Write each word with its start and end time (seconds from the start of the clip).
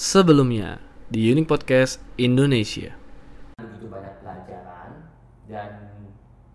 Sebelumnya 0.00 0.80
di 1.12 1.28
Unique 1.28 1.44
Podcast 1.44 2.00
Indonesia. 2.16 2.96
begitu 3.60 3.84
banyak 3.92 4.24
pelajaran 4.24 5.12
dan 5.44 5.92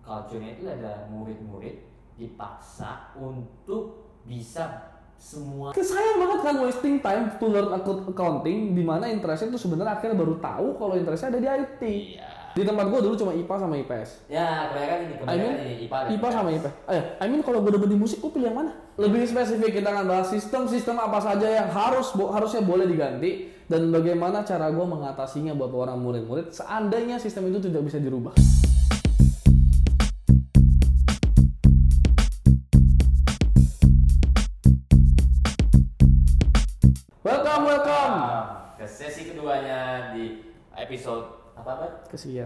culture-nya 0.02 0.58
itu 0.58 0.66
ada 0.66 1.06
murid-murid 1.14 1.86
dipaksa 2.18 3.14
untuk 3.14 4.10
bisa 4.26 4.98
semua 5.22 5.78
Sayang 5.78 6.26
banget 6.26 6.40
kan 6.42 6.56
wasting 6.58 6.98
time 7.06 7.38
to 7.38 7.46
learn 7.46 7.70
account- 7.70 8.10
accounting 8.10 8.74
di 8.74 8.82
mana 8.82 9.14
interestnya 9.14 9.54
itu 9.54 9.62
sebenarnya 9.62 10.02
akhirnya 10.02 10.18
baru 10.18 10.42
tahu 10.42 10.82
kalau 10.82 10.98
interestnya 10.98 11.30
ada 11.30 11.38
di 11.38 11.46
IT. 11.46 11.82
Iya. 12.18 12.35
Di 12.56 12.64
tempat 12.64 12.88
gue 12.88 13.00
dulu 13.04 13.20
cuma 13.20 13.36
IPA 13.36 13.56
sama 13.60 13.76
IPS. 13.76 14.10
ya 14.32 14.72
kebanyakan 14.72 14.98
ini 14.98 15.12
I 15.12 15.18
kebanyakan 15.20 15.44
mean, 15.44 15.56
ini 15.60 15.76
IPA 15.92 15.98
IPA 16.16 16.28
sama 16.32 16.50
IPS. 16.56 16.74
Eh, 16.88 17.02
I 17.20 17.26
mean 17.28 17.42
kalau 17.44 17.60
gue 17.60 17.72
dapet 17.76 17.90
di 17.92 18.00
musik, 18.00 18.24
gue 18.24 18.32
pilih 18.32 18.48
yang 18.48 18.56
mana? 18.56 18.72
Lebih 18.96 19.28
spesifik 19.28 19.76
kita 19.76 19.92
akan 19.92 20.06
bahas 20.08 20.32
sistem-sistem 20.32 20.96
apa 20.96 21.20
saja 21.20 21.48
yang 21.52 21.68
harus 21.68 22.16
bo- 22.16 22.32
harusnya 22.32 22.64
boleh 22.64 22.88
diganti 22.88 23.52
dan 23.68 23.92
bagaimana 23.92 24.48
cara 24.48 24.72
gue 24.72 24.86
mengatasinya 24.88 25.52
buat 25.52 25.68
orang 25.68 26.00
murid-murid 26.00 26.56
seandainya 26.56 27.20
sistem 27.20 27.52
itu 27.52 27.60
tidak 27.60 27.92
bisa 27.92 28.00
dirubah. 28.00 28.32
Welcome, 37.24 37.64
welcome. 37.66 38.16
Ke 38.78 38.86
sesi 38.86 39.32
keduanya 39.32 40.14
di 40.14 40.46
episode 40.76 41.45
apa 41.66 41.82
apa 41.82 41.88
Kesian. 42.14 42.46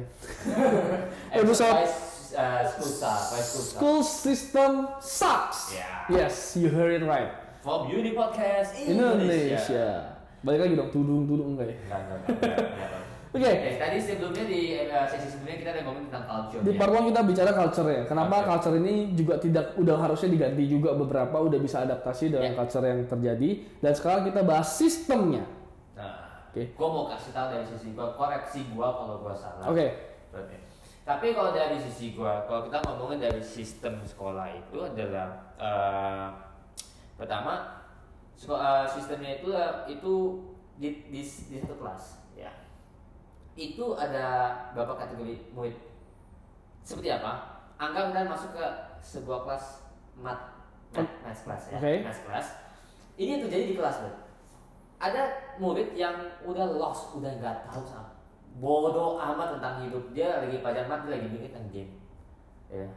Episode- 1.36 1.76
Vice, 1.76 2.32
uh, 2.40 2.64
school 2.64 2.92
Vice 3.04 3.48
school 3.52 3.66
School 3.68 4.00
system 4.00 4.72
sucks. 5.04 5.76
Yeah. 5.76 6.08
Yes, 6.08 6.56
you 6.56 6.72
heard 6.72 6.96
it 6.96 7.04
right. 7.04 7.28
from 7.60 7.92
Uni 7.92 8.16
Podcast 8.16 8.80
Indonesia, 8.80 9.60
Indonesia. 9.60 9.88
Balik 10.40 10.60
lagi 10.64 10.74
dong, 10.80 10.90
tudung-tudung 10.96 11.60
enggak 11.60 11.68
ya? 11.68 11.76
Enggak, 11.84 12.00
enggak. 12.00 12.22
Oke. 13.36 13.46
Eh, 13.46 13.76
tadi 13.78 13.98
sebelumnya 14.00 14.42
di 14.48 14.62
eh, 14.80 15.06
sesi 15.06 15.28
sebelumnya 15.30 15.58
kita 15.62 15.70
ada 15.76 15.82
ngomongin 15.86 16.08
tentang 16.10 16.26
culture 16.26 16.62
Di 16.64 16.72
ya. 16.74 16.80
part 16.80 16.92
1 16.98 17.10
kita 17.12 17.22
bicara 17.28 17.52
culture 17.54 17.90
ya. 17.92 18.02
Kenapa 18.08 18.36
Culture. 18.40 18.48
culture 18.50 18.76
ini 18.80 18.94
juga 19.14 19.34
tidak 19.38 19.66
udah 19.76 19.96
harusnya 20.00 20.30
diganti 20.32 20.64
juga 20.66 20.90
beberapa 20.96 21.36
udah 21.38 21.60
bisa 21.60 21.78
adaptasi 21.84 22.32
dengan 22.32 22.56
Ya. 22.56 22.58
culture 22.58 22.86
yang 22.88 23.00
terjadi 23.06 23.50
dan 23.84 23.92
sekarang 23.94 24.22
kita 24.26 24.42
bahas 24.42 24.72
sistemnya. 24.74 25.44
Oke. 26.60 26.76
gua 26.76 26.90
mau 26.92 27.06
kasih 27.08 27.32
tahu 27.32 27.48
dari 27.56 27.64
sisi 27.64 27.88
gua, 27.96 28.12
koreksi 28.20 28.60
gua 28.76 28.92
kalau 28.92 29.16
gua 29.24 29.32
salah. 29.32 29.72
Oke. 29.72 29.88
Berarti. 30.36 30.56
Tapi 31.08 31.32
kalau 31.32 31.56
dari 31.56 31.80
sisi 31.80 32.12
gua, 32.12 32.44
kalau 32.44 32.68
kita 32.68 32.84
ngomongin 32.84 33.24
dari 33.24 33.40
sistem 33.40 34.04
sekolah 34.04 34.52
itu 34.52 34.78
adalah 34.84 35.56
eh, 35.56 36.28
pertama 37.16 37.80
seko- 38.36 38.60
eh, 38.60 38.86
sistemnya 38.92 39.40
itu 39.40 39.50
itu 39.88 40.14
di, 40.76 40.90
di, 41.08 41.22
di 41.24 41.56
satu 41.64 41.80
kelas 41.80 42.04
ya. 42.36 42.52
Itu 43.56 43.96
ada 43.96 44.52
berapa 44.76 45.00
kategori 45.00 45.56
murid? 45.56 45.80
Seperti 46.84 47.10
apa? 47.16 47.64
Anggap 47.80 48.12
kita 48.12 48.28
masuk 48.28 48.52
ke 48.60 48.66
sebuah 49.00 49.48
kelas 49.48 49.66
mat 50.20 50.40
math, 50.92 51.16
math 51.24 51.42
class 51.48 51.64
ya, 51.72 51.80
Oke. 51.80 51.94
math 52.04 52.22
class. 52.28 52.48
Ini 53.20 53.44
terjadi 53.44 53.64
di 53.72 53.76
kelas 53.76 54.04
Bud. 54.04 54.16
Ada 55.00 55.49
murid 55.60 55.94
yang 55.94 56.16
udah 56.48 56.66
lost, 56.80 57.14
udah 57.14 57.30
nggak 57.38 57.70
tahu 57.70 57.84
sama. 57.86 58.16
Bodoh 58.60 59.22
amat 59.22 59.60
tentang 59.60 59.86
hidup. 59.86 60.04
Dia 60.12 60.42
lagi 60.42 60.60
pelajaran 60.60 60.90
mat 60.90 61.00
dia 61.06 61.12
lagi 61.20 61.28
mikir 61.30 61.52
tentang 61.54 61.70
game 61.70 61.92
ya. 62.70 62.88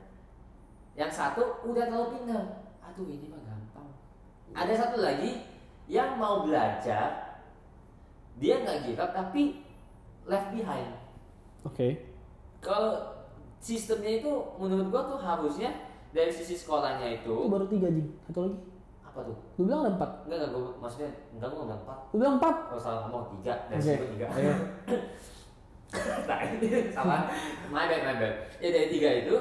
Yang 0.93 1.13
satu 1.17 1.43
udah 1.65 1.89
tahu 1.89 2.05
pintar 2.17 2.45
aduh 2.85 3.09
ini 3.09 3.27
mah 3.33 3.41
gampang. 3.43 3.89
Ada 4.53 4.73
satu 4.77 5.01
lagi 5.01 5.49
yang 5.89 6.21
mau 6.21 6.45
belajar 6.45 7.41
dia 8.37 8.55
nggak 8.61 8.85
give 8.85 9.01
up 9.01 9.13
tapi 9.17 9.65
left 10.29 10.53
behind. 10.53 10.93
Oke. 11.63 12.11
kalau 12.63 13.23
sistemnya 13.63 14.23
itu 14.23 14.31
menurut 14.59 14.91
gua 14.91 15.03
tuh 15.07 15.19
harusnya 15.19 15.71
dari 16.15 16.31
sisi 16.31 16.59
sekolahnya 16.59 17.23
Itu 17.23 17.47
itu 17.47 17.51
baru 17.51 17.67
tiga 17.67 17.89
jing. 17.91 18.09
Satu 18.27 18.39
lagi. 18.47 18.57
Apa 19.13 19.21
tuh 19.23 19.37
Lu 19.55 19.69
bilang 19.69 19.85
ada 19.85 19.93
empat. 19.93 20.11
enggak 20.25 20.39
enggak 20.41 20.51
gua 20.51 20.73
maksudnya 20.81 21.11
enggak 21.31 21.49
gua 21.49 21.63
nggak 21.69 21.81
empat 21.85 21.99
Lu 22.09 22.17
bilang 22.17 22.37
empat. 22.37 22.57
kalau 22.67 22.81
salah 22.81 23.01
ngomong 23.05 23.25
tiga 23.37 23.55
dan 23.69 23.77
Oke. 23.77 23.85
sisi 23.85 24.07
tiga 24.11 24.27
Oke. 24.27 24.43
nah 26.29 26.39
ini 26.43 26.67
salah 26.89 27.29
my 27.69 27.85
bad 27.85 28.01
my 28.03 28.17
bad 28.17 28.35
ya 28.57 28.69
dari 28.69 28.89
tiga 28.89 29.09
itu 29.21 29.35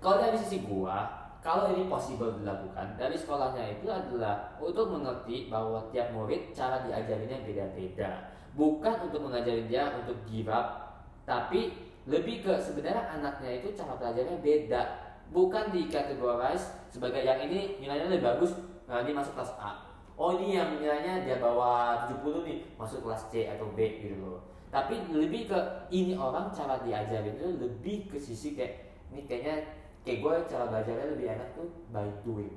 kalau 0.00 0.16
dari 0.16 0.34
sisi 0.34 0.64
gua 0.64 1.04
kalau 1.38 1.68
ini 1.68 1.84
possible 1.86 2.32
dilakukan 2.34 2.96
dari 2.96 3.12
sekolahnya 3.12 3.78
itu 3.78 3.86
adalah 3.86 4.56
untuk 4.56 4.88
mengerti 4.88 5.46
bahwa 5.46 5.84
tiap 5.88 6.10
murid 6.10 6.50
cara 6.50 6.80
diajarinnya 6.82 7.44
beda-beda 7.44 8.10
bukan 8.56 8.94
untuk 9.04 9.20
mengajarin 9.22 9.68
dia 9.68 9.92
untuk 9.94 10.16
give 10.24 10.48
up 10.48 10.96
tapi 11.22 11.76
lebih 12.08 12.40
ke 12.40 12.56
sebenarnya 12.56 13.04
anaknya 13.12 13.60
itu 13.60 13.76
cara 13.76 13.92
belajarnya 13.94 14.40
beda 14.40 14.82
bukan 15.28 15.68
dikategorize 15.68 16.72
sebagai 16.88 17.20
yang 17.20 17.36
ini 17.44 17.76
nilainya 17.78 18.08
lebih 18.08 18.24
bagus 18.24 18.56
nah 18.88 19.04
ini 19.04 19.12
masuk 19.12 19.36
kelas 19.36 19.52
A. 19.60 19.84
Oh 20.18 20.34
ini 20.34 20.58
yang 20.58 20.80
nilainya 20.80 21.22
dia 21.22 21.38
bawa 21.38 22.02
70 22.10 22.42
nih 22.42 22.58
masuk 22.74 23.06
kelas 23.06 23.30
C 23.30 23.46
atau 23.46 23.70
B 23.76 24.02
gitu 24.02 24.18
loh. 24.18 24.40
Tapi 24.72 24.98
lebih 25.12 25.46
ke 25.46 25.58
ini 25.92 26.18
orang 26.18 26.50
cara 26.50 26.80
diajarin 26.82 27.36
itu 27.38 27.48
lebih 27.60 28.10
ke 28.10 28.18
sisi 28.18 28.56
kayak 28.58 28.98
ini 29.12 29.28
kayaknya 29.28 29.56
kayak 30.02 30.18
gue 30.24 30.34
cara 30.48 30.64
belajarnya 30.72 31.06
lebih 31.14 31.26
enak 31.38 31.48
tuh 31.54 31.68
by 31.92 32.08
doing. 32.26 32.56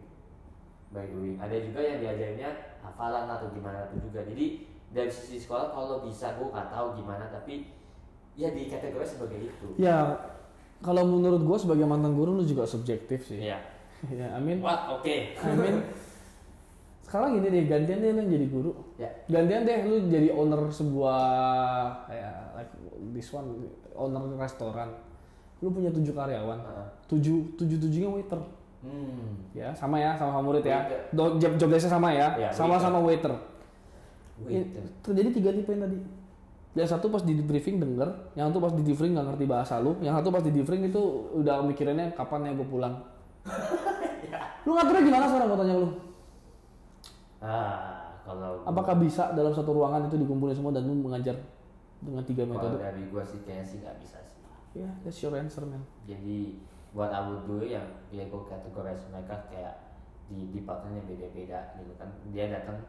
By 0.90 1.06
doing. 1.12 1.38
Ada 1.38 1.56
juga 1.62 1.80
yang 1.84 2.00
diajarinnya 2.02 2.50
hafalan 2.82 3.30
atau 3.30 3.52
gimana 3.54 3.92
tuh 3.92 4.00
juga. 4.02 4.26
Jadi 4.26 4.66
dari 4.92 5.12
sisi 5.12 5.38
sekolah 5.40 5.72
kalau 5.72 6.04
bisa 6.04 6.36
gue 6.36 6.48
nggak 6.48 6.68
tahu 6.72 6.88
gimana 7.00 7.28
tapi 7.32 7.70
ya 8.36 8.52
di 8.52 8.68
kategori 8.68 9.06
sebagai 9.06 9.40
itu. 9.52 9.68
Ya, 9.80 10.18
kalau 10.82 11.06
menurut 11.06 11.46
gue 11.46 11.58
sebagai 11.62 11.86
mantan 11.86 12.18
guru 12.18 12.36
lu 12.36 12.44
juga 12.44 12.66
subjektif 12.66 13.28
sih. 13.28 13.40
Iya. 13.40 13.60
ya, 14.20 14.28
I 14.34 14.42
mean, 14.42 14.60
what 14.66 14.90
oke. 14.90 15.06
I 15.38 15.54
mean, 15.54 15.86
sekarang 17.12 17.36
gini 17.36 17.48
deh, 17.52 17.64
gantian 17.68 18.00
deh 18.00 18.10
lu 18.10 18.20
yang 18.24 18.32
jadi 18.32 18.46
guru. 18.48 18.72
ya 18.96 19.10
Gantian 19.28 19.68
deh 19.68 19.78
lu 19.84 20.08
jadi 20.08 20.32
owner 20.32 20.64
sebuah 20.66 21.20
kayak 22.08 22.36
like 22.56 22.72
this 23.12 23.28
one 23.30 23.68
owner 23.92 24.24
restoran. 24.34 24.88
Lu 25.60 25.70
punya 25.70 25.92
tujuh 25.92 26.16
karyawan, 26.16 26.58
Heeh. 26.58 26.88
tujuh 27.06 27.54
tujuh 27.54 27.78
tujuhnya 27.78 28.08
waiter. 28.08 28.40
hmm 28.82 29.54
Ya 29.54 29.70
sama 29.76 30.00
ya 30.00 30.16
sama 30.16 30.40
murid 30.40 30.64
ya. 30.64 30.88
Do- 31.12 31.36
Job 31.36 31.60
job 31.60 31.70
desknya 31.70 31.92
sama 31.92 32.10
ya, 32.10 32.34
Ya, 32.40 32.50
sama 32.50 32.80
sama 32.80 32.98
waiter. 32.98 33.36
Waiter. 34.42 34.82
Ini 34.82 34.90
Terjadi 35.04 35.30
tiga 35.36 35.50
tipe 35.52 35.70
yang 35.70 35.84
tadi. 35.84 35.98
Yang 36.72 36.88
satu 36.90 37.12
pas 37.12 37.22
di 37.22 37.36
briefing 37.36 37.78
denger, 37.78 38.10
yang 38.34 38.48
satu 38.48 38.58
pas 38.58 38.72
di 38.72 38.82
briefing 38.82 39.12
nggak 39.12 39.28
ngerti 39.28 39.46
bahasa 39.46 39.76
lu, 39.78 40.00
yang 40.00 40.16
satu 40.16 40.32
pas 40.32 40.40
di 40.40 40.50
briefing 40.50 40.88
itu 40.88 41.02
udah 41.36 41.60
mikirinnya 41.62 42.16
kapan 42.16 42.48
ya 42.48 42.52
gue 42.56 42.64
pulang. 42.66 42.96
Lu 44.66 44.78
ngaturnya 44.78 45.02
gimana 45.04 45.26
sekarang 45.28 45.48
gue 45.52 45.60
tanya 45.60 45.76
lu? 45.76 45.90
Ah 47.42 48.22
kalau 48.22 48.62
gua- 48.62 48.70
Apakah 48.70 48.96
bisa 49.02 49.34
dalam 49.34 49.50
satu 49.52 49.74
ruangan 49.74 50.06
itu 50.06 50.16
dikumpulin 50.22 50.54
semua 50.54 50.72
dan 50.72 50.86
lu 50.86 50.94
mengajar 50.94 51.34
dengan 52.02 52.22
tiga 52.26 52.46
kalau 52.46 52.58
metode? 52.58 52.78
dari 52.78 53.04
gua 53.10 53.24
sih 53.26 53.42
kayaknya 53.42 53.66
sih 53.66 53.78
nggak 53.82 53.98
bisa 53.98 54.18
sih. 54.22 54.40
Ya, 54.72 54.88
that's 55.04 55.20
your 55.20 55.36
answer 55.36 55.66
man. 55.68 55.84
jadi 56.08 56.56
buat 56.92 57.12
abu 57.12 57.44
dulu 57.48 57.64
yang 57.64 57.88
ya 58.12 58.28
gue 58.28 58.42
kategorize 58.48 59.08
mereka 59.12 59.36
kayak 59.48 59.80
di 60.28 60.52
di 60.52 60.60
partnernya 60.64 61.04
beda-beda 61.08 61.76
gitu 61.80 61.92
kan. 61.96 62.08
Dia 62.36 62.52
datang 62.52 62.84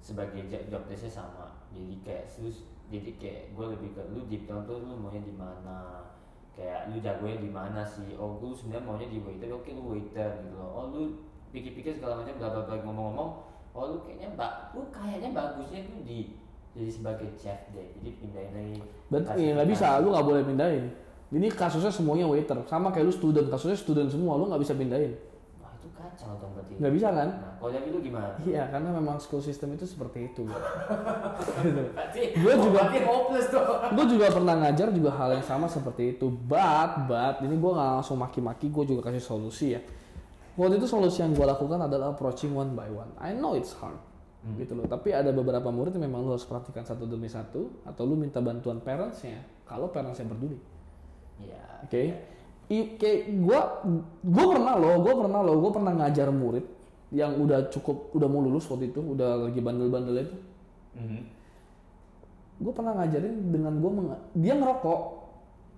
sebagai 0.00 0.44
job, 0.48 0.60
job 0.68 0.82
desknya 0.88 1.12
sama. 1.12 1.56
Jadi 1.72 2.04
kayak 2.04 2.28
terus 2.28 2.68
jadi 2.92 3.16
kayak 3.16 3.42
gue 3.56 3.66
lebih 3.76 3.96
ke 3.96 4.02
lu 4.12 4.28
di 4.28 4.44
tuh 4.44 4.76
lu 4.80 4.96
maunya 4.96 5.24
di 5.24 5.32
mana? 5.32 6.04
Kayak 6.52 6.92
lu 6.92 7.00
jagonya 7.00 7.36
di 7.40 7.50
mana 7.52 7.80
sih? 7.84 8.16
Oh 8.16 8.36
gue 8.40 8.52
sebenarnya 8.52 8.84
maunya 8.84 9.08
di 9.08 9.18
waiter. 9.24 9.48
Oke 9.52 9.72
lu 9.72 9.92
waiter 9.92 10.28
gitu 10.44 10.56
loh. 10.56 10.70
Oh 10.72 10.84
lu 10.92 11.00
pikir-pikir 11.52 11.96
segala 11.96 12.20
macam 12.20 12.36
bla 12.36 12.48
bla 12.52 12.62
bla 12.68 12.76
ngomong-ngomong 12.84 13.30
oh 13.76 13.84
lu 13.92 13.98
kayaknya 14.00 14.32
mbak 14.32 14.52
lu 14.72 14.82
kayaknya 14.88 15.28
bagusnya 15.30 15.80
tuh 15.84 16.00
di 16.02 16.32
jadi 16.72 16.88
sebagai 16.88 17.28
chef 17.36 17.60
deh 17.72 17.86
jadi 18.00 18.10
pindahin 18.16 18.52
lagi 18.52 18.76
Berarti 19.06 19.38
ya 19.38 19.52
nggak 19.54 19.68
bisa, 19.70 19.86
lu 20.02 20.10
nggak 20.10 20.26
boleh 20.26 20.42
pindahin. 20.42 20.84
Ini 21.26 21.46
kasusnya 21.50 21.94
semuanya 21.94 22.26
waiter, 22.26 22.58
sama 22.66 22.90
kayak 22.90 23.06
lu 23.06 23.14
student, 23.14 23.46
kasusnya 23.46 23.78
student 23.78 24.08
semua, 24.10 24.34
lu 24.34 24.50
nggak 24.50 24.58
bisa 24.60 24.74
pindahin. 24.74 25.14
wah 25.62 25.70
itu 25.78 25.88
kacau 25.94 26.34
dong 26.42 26.52
berarti 26.58 26.72
Nggak 26.76 26.92
bisa 26.98 27.08
kan? 27.14 27.28
Nah, 27.30 27.52
kalau 27.56 27.70
dari 27.70 27.88
lu 27.90 27.98
gimana? 28.02 28.34
Iya, 28.42 28.62
karena 28.66 28.88
memang 28.92 29.16
school 29.22 29.38
system 29.38 29.78
itu 29.78 29.86
seperti 29.86 30.34
itu. 30.34 30.42
gitu. 31.62 31.82
Gua 32.42 32.54
juga- 32.58 32.90
hopeless 32.92 33.48
gue 33.86 34.04
juga 34.12 34.26
pernah 34.28 34.54
ngajar 34.60 34.88
juga 34.92 35.10
hal 35.14 35.38
yang 35.38 35.44
sama 35.46 35.66
seperti 35.70 36.18
itu 36.18 36.26
but 36.28 37.06
but 37.06 37.40
ini 37.40 37.56
gue 37.56 37.72
nggak 37.72 37.90
langsung 38.00 38.18
maki-maki 38.18 38.68
gue 38.68 38.84
juga 38.84 39.08
kasih 39.08 39.22
solusi 39.22 39.72
ya 39.72 39.80
waktu 40.56 40.80
itu 40.80 40.86
solusi 40.88 41.20
yang 41.20 41.32
gue 41.32 41.44
lakukan 41.44 41.78
adalah 41.78 42.12
approaching 42.12 42.52
one 42.52 42.72
by 42.72 42.88
one 42.88 43.12
I 43.20 43.32
know 43.32 43.52
it's 43.54 43.76
hard 43.76 43.96
gitu 44.54 44.78
loh 44.78 44.86
tapi 44.86 45.10
ada 45.10 45.34
beberapa 45.34 45.74
murid 45.74 45.98
yang 45.98 46.06
memang 46.06 46.22
lo 46.22 46.38
harus 46.38 46.46
perhatikan 46.46 46.86
satu 46.86 47.02
demi 47.02 47.26
satu 47.26 47.82
atau 47.82 48.02
lu 48.06 48.14
minta 48.14 48.38
bantuan 48.38 48.78
parentsnya 48.78 49.42
kalau 49.66 49.90
parentsnya 49.90 50.30
peduli 50.30 50.54
Iya. 51.42 51.82
oke 51.82 52.02
I- 52.66 52.94
kayak 52.94 53.20
gue 53.42 53.60
gue 54.22 54.46
pernah 54.46 54.74
loh 54.78 55.02
gue 55.02 55.14
pernah 55.18 55.40
loh 55.42 55.56
gue 55.58 55.70
pernah 55.74 55.92
ngajar 55.98 56.30
murid 56.30 56.62
yang 57.10 57.38
udah 57.38 57.70
cukup 57.70 58.14
udah 58.14 58.28
mau 58.30 58.38
lulus 58.38 58.70
waktu 58.70 58.90
itu 58.90 59.02
udah 59.02 59.50
lagi 59.50 59.58
bandel-bandel 59.58 60.14
itu 60.22 60.36
Mhm. 60.96 61.20
gue 62.62 62.72
pernah 62.72 62.92
ngajarin 62.96 63.34
dengan 63.50 63.72
gue 63.76 63.90
dia 64.38 64.54
ngerokok 64.54 65.00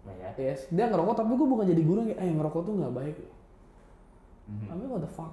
Nah, 0.08 0.14
ya. 0.14 0.30
yes 0.36 0.68
dia 0.68 0.86
ngerokok 0.88 1.14
tapi 1.16 1.32
gue 1.34 1.48
bukan 1.48 1.66
jadi 1.68 1.82
guru 1.82 1.98
yang 2.04 2.08
kayak, 2.12 2.20
eh 2.20 2.30
ngerokok 2.36 2.60
tuh 2.68 2.72
nggak 2.76 2.94
baik 2.94 3.16
Mhm. 3.16 3.37
I 4.48 4.74
mean 4.74 4.88
what 4.88 5.04
the 5.04 5.10
fuck? 5.10 5.32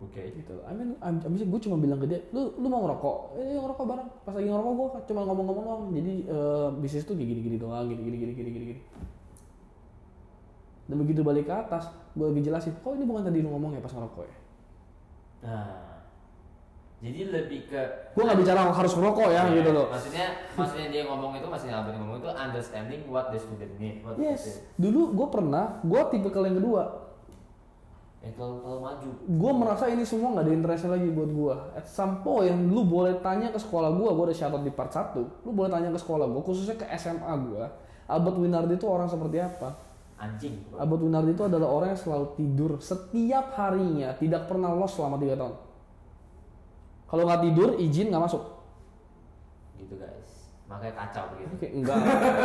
Oke. 0.00 0.20
gitu. 0.20 0.54
I 0.64 0.72
mean 0.72 0.96
I'm- 1.04 1.20
abis 1.20 1.44
itu 1.44 1.48
gue 1.48 1.60
cuma 1.68 1.76
bilang 1.80 2.00
ke 2.00 2.06
dia 2.08 2.20
lu 2.32 2.52
lu 2.56 2.66
mau 2.68 2.84
ngerokok? 2.84 3.38
Eh 3.40 3.56
ngerokok 3.60 3.84
bareng. 3.84 4.08
Pas 4.24 4.32
lagi 4.32 4.48
ngerokok 4.48 4.72
gue 4.72 4.88
cuma 5.12 5.20
ngomong-ngomong 5.28 5.64
doang. 5.64 5.82
Jadi 5.92 6.14
eh, 6.28 6.68
bisnis 6.80 7.04
tuh 7.04 7.14
kayak 7.16 7.28
gini-gini 7.30 7.56
doang 7.60 7.86
gini 7.88 8.00
gini 8.00 8.34
gini 8.34 8.76
dan 10.84 11.00
begitu 11.00 11.24
balik 11.24 11.48
ke 11.48 11.54
atas 11.54 11.88
gue 12.12 12.26
lagi 12.28 12.42
jelasin 12.44 12.72
kok 12.76 12.92
ini 12.92 13.04
bukan 13.08 13.24
tadi 13.24 13.40
lu 13.40 13.48
ngomong 13.56 13.72
ya 13.72 13.80
pas 13.80 13.92
ngerokok 13.92 14.24
ya? 14.28 14.36
Nah. 15.44 15.92
Jadi 17.04 17.20
lebih 17.28 17.60
ke 17.68 17.80
gue 18.16 18.22
nggak 18.24 18.38
bicara 18.40 18.60
harus 18.72 18.92
ngerokok 18.96 19.28
ya 19.28 19.42
Iya, 19.44 19.60
gitu 19.60 19.70
loh. 19.76 19.86
Maksudnya 19.92 20.26
maksudnya 20.56 20.88
dia 20.88 21.02
ngomong 21.04 21.36
itu 21.36 21.46
maksudnya 21.48 21.74
Albert 21.84 21.96
ngomong 22.00 22.16
itu 22.20 22.30
understanding 22.32 23.00
what 23.08 23.28
the 23.28 23.40
student 23.40 23.72
need. 23.76 24.00
What 24.00 24.16
yes. 24.16 24.64
dulu 24.80 25.12
gue 25.12 25.26
pernah 25.28 25.80
gue 25.84 26.00
tipe 26.12 26.28
yang 26.32 26.56
kedua 26.60 26.82
Eh 28.24 28.32
kalau 28.32 28.56
kalau 28.64 28.80
maju. 28.80 29.08
gue 29.20 29.52
merasa 29.52 29.84
ini 29.92 30.00
semua 30.00 30.32
nggak 30.32 30.48
ada 30.48 30.52
interest 30.56 30.88
lagi 30.88 31.12
buat 31.12 31.28
gue 31.28 31.54
at 31.76 31.84
some 31.84 32.24
point 32.24 32.56
lu 32.72 32.88
boleh 32.88 33.20
tanya 33.20 33.52
ke 33.52 33.60
sekolah 33.60 33.92
gue 33.92 34.08
gue 34.08 34.24
udah 34.32 34.36
shoutout 34.36 34.64
di 34.64 34.72
part 34.72 34.88
1 34.88 35.44
lu 35.44 35.50
boleh 35.52 35.68
tanya 35.68 35.92
ke 35.92 36.00
sekolah 36.00 36.24
gue 36.24 36.40
khususnya 36.40 36.80
ke 36.80 36.88
SMA 36.96 37.32
gue 37.44 37.64
Albert 38.08 38.36
Winardi 38.40 38.80
itu 38.80 38.88
orang 38.88 39.12
seperti 39.12 39.44
apa 39.44 39.76
Anjing. 40.16 40.56
bro. 40.72 40.80
Albert 40.80 41.02
Winardi 41.04 41.30
itu 41.36 41.44
adalah 41.44 41.68
orang 41.68 41.88
yang 41.92 42.00
selalu 42.00 42.26
tidur 42.32 42.72
setiap 42.80 43.52
harinya 43.60 44.16
tidak 44.16 44.48
pernah 44.48 44.72
los 44.72 44.96
selama 44.96 45.20
3 45.20 45.36
tahun 45.36 45.54
kalau 47.04 47.22
nggak 47.28 47.42
tidur 47.44 47.68
izin 47.76 48.08
nggak 48.08 48.24
masuk 48.24 48.54
Gitu 49.74 49.94
guys. 49.98 50.33
Makanya 50.74 50.94
kacau 51.06 51.24
begitu. 51.30 51.54
Enggak. 51.70 51.96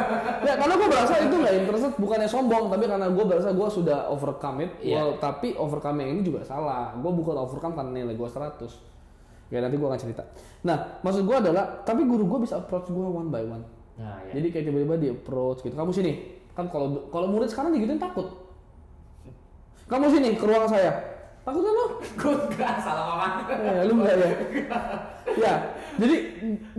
ya 0.47 0.53
karena 0.53 0.73
gue 0.77 0.87
berasa 0.93 1.13
itu 1.17 1.35
nggak 1.41 1.55
interested, 1.65 1.91
bukannya 1.97 2.29
sombong, 2.29 2.69
tapi 2.69 2.85
karena 2.85 3.07
gue 3.09 3.25
berasa 3.25 3.49
gue 3.49 3.67
sudah 3.73 3.99
overcome 4.13 4.69
it. 4.69 4.71
Iya. 4.85 4.93
Well, 5.01 5.11
tapi 5.17 5.57
overcome 5.57 5.97
yang 6.05 6.09
ini 6.13 6.21
juga 6.21 6.45
salah. 6.45 6.93
Gue 6.93 7.09
bukan 7.09 7.33
overcome 7.41 7.73
karena 7.73 8.05
nilai 8.05 8.13
gue 8.13 8.29
100. 8.29 9.49
Ya 9.49 9.65
nanti 9.65 9.81
gue 9.81 9.87
akan 9.89 9.97
cerita. 9.97 10.21
Nah, 10.61 11.01
maksud 11.01 11.25
gue 11.25 11.37
adalah, 11.41 11.81
tapi 11.81 12.05
guru 12.05 12.29
gue 12.29 12.45
bisa 12.45 12.61
approach 12.61 12.93
gue 12.93 13.01
one 13.01 13.33
by 13.33 13.41
one. 13.41 13.65
Nah, 13.97 14.21
ya. 14.29 14.37
Jadi 14.37 14.47
kayak 14.53 14.65
tiba-tiba 14.69 14.95
di 15.01 15.09
approach 15.09 15.65
gitu. 15.65 15.73
Kamu 15.73 15.89
sini. 15.89 16.37
Kan 16.53 16.69
kalau 16.69 17.09
kalau 17.09 17.33
murid 17.33 17.49
sekarang 17.49 17.73
digituin 17.73 17.97
takut. 17.97 18.29
Kamu 19.89 20.05
sini 20.05 20.37
ke 20.37 20.45
ruangan 20.45 20.69
saya. 20.69 20.91
Takut 21.49 21.65
kan 21.65 21.73
lo? 21.73 21.85
Gue 21.97 22.33
enggak 22.45 22.77
salah 22.77 23.05
mama. 23.09 23.27
Ya, 23.49 23.81
lu 23.89 23.93
enggak 23.97 24.15
ya? 24.21 24.29
Ya, 25.35 25.53
jadi 25.95 26.15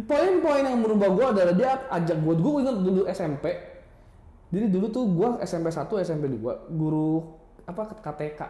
poin-poin 0.01 0.65
yang 0.65 0.79
merubah 0.79 1.09
gue 1.09 1.27
adalah 1.31 1.55
dia 1.55 1.71
ajak 1.89 2.17
gue, 2.17 2.35
gue 2.35 2.53
ingat 2.59 2.77
dulu 2.77 3.01
SMP. 3.07 3.47
Jadi 4.51 4.67
dulu 4.67 4.87
tuh 4.89 5.05
gue 5.07 5.29
SMP 5.43 5.71
1, 5.71 5.87
SMP 6.03 6.25
2, 6.27 6.43
guru 6.73 7.23
apa 7.63 7.95
KTK, 7.95 8.41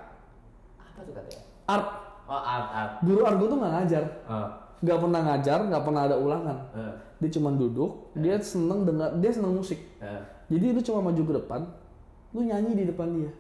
Apa 0.79 1.01
tuh 1.03 1.13
katanya? 1.13 1.43
art. 1.67 1.87
Oh, 2.25 2.39
art 2.39 2.69
art. 2.71 2.93
Guru 3.03 3.21
art 3.23 3.37
gue 3.37 3.49
tuh 3.49 3.59
nggak 3.59 3.73
ngajar, 3.75 4.05
Oh. 4.25 4.49
nggak 4.81 4.99
pernah 4.99 5.21
ngajar, 5.21 5.59
nggak 5.67 5.83
pernah 5.83 6.03
ada 6.07 6.17
ulangan. 6.17 6.57
Eh. 6.73 6.95
Dia 7.21 7.31
cuma 7.37 7.53
duduk, 7.53 7.91
dia 8.15 8.41
seneng 8.41 8.89
dengar, 8.89 9.13
dia 9.19 9.29
seneng 9.29 9.53
musik. 9.53 9.77
Eh. 10.01 10.23
Jadi 10.49 10.67
lu 10.73 10.81
cuma 10.81 11.05
maju 11.05 11.21
ke 11.21 11.33
depan, 11.37 11.61
lu 12.33 12.41
nyanyi 12.43 12.73
di 12.75 12.85
depan 12.87 13.09
dia, 13.13 13.31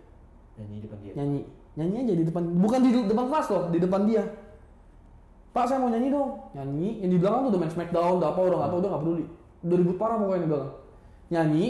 Nyanyi 0.58 0.74
di 0.76 0.82
depan 0.84 0.98
dia. 1.00 1.12
nyanyi, 1.16 1.40
nyanyi 1.74 1.96
aja 1.96 2.14
di 2.14 2.24
depan, 2.26 2.42
bukan 2.54 2.78
di 2.82 2.90
depan 3.08 3.24
kelas 3.26 3.46
loh, 3.48 3.64
di 3.70 3.78
depan 3.78 4.00
dia. 4.04 4.22
Pak 5.50 5.64
saya 5.66 5.78
mau 5.78 5.90
nyanyi 5.90 6.08
dong, 6.08 6.30
nyanyi. 6.52 7.02
Yang 7.02 7.10
di 7.10 7.18
belakang 7.18 7.40
tuh 7.42 7.50
udah 7.50 7.60
main 7.60 7.72
smackdown, 7.72 8.12
udah 8.18 8.28
apa 8.30 8.38
udah 8.40 8.56
nggak 8.56 8.70
tahu, 8.70 8.78
udah 8.78 8.90
nggak 8.90 9.02
peduli. 9.02 9.24
Udah 9.60 9.76
ribut 9.76 9.96
parah 9.98 10.16
pokoknya 10.16 10.42
di 10.42 10.48
belakang. 10.48 10.72
Nyanyi, 11.28 11.64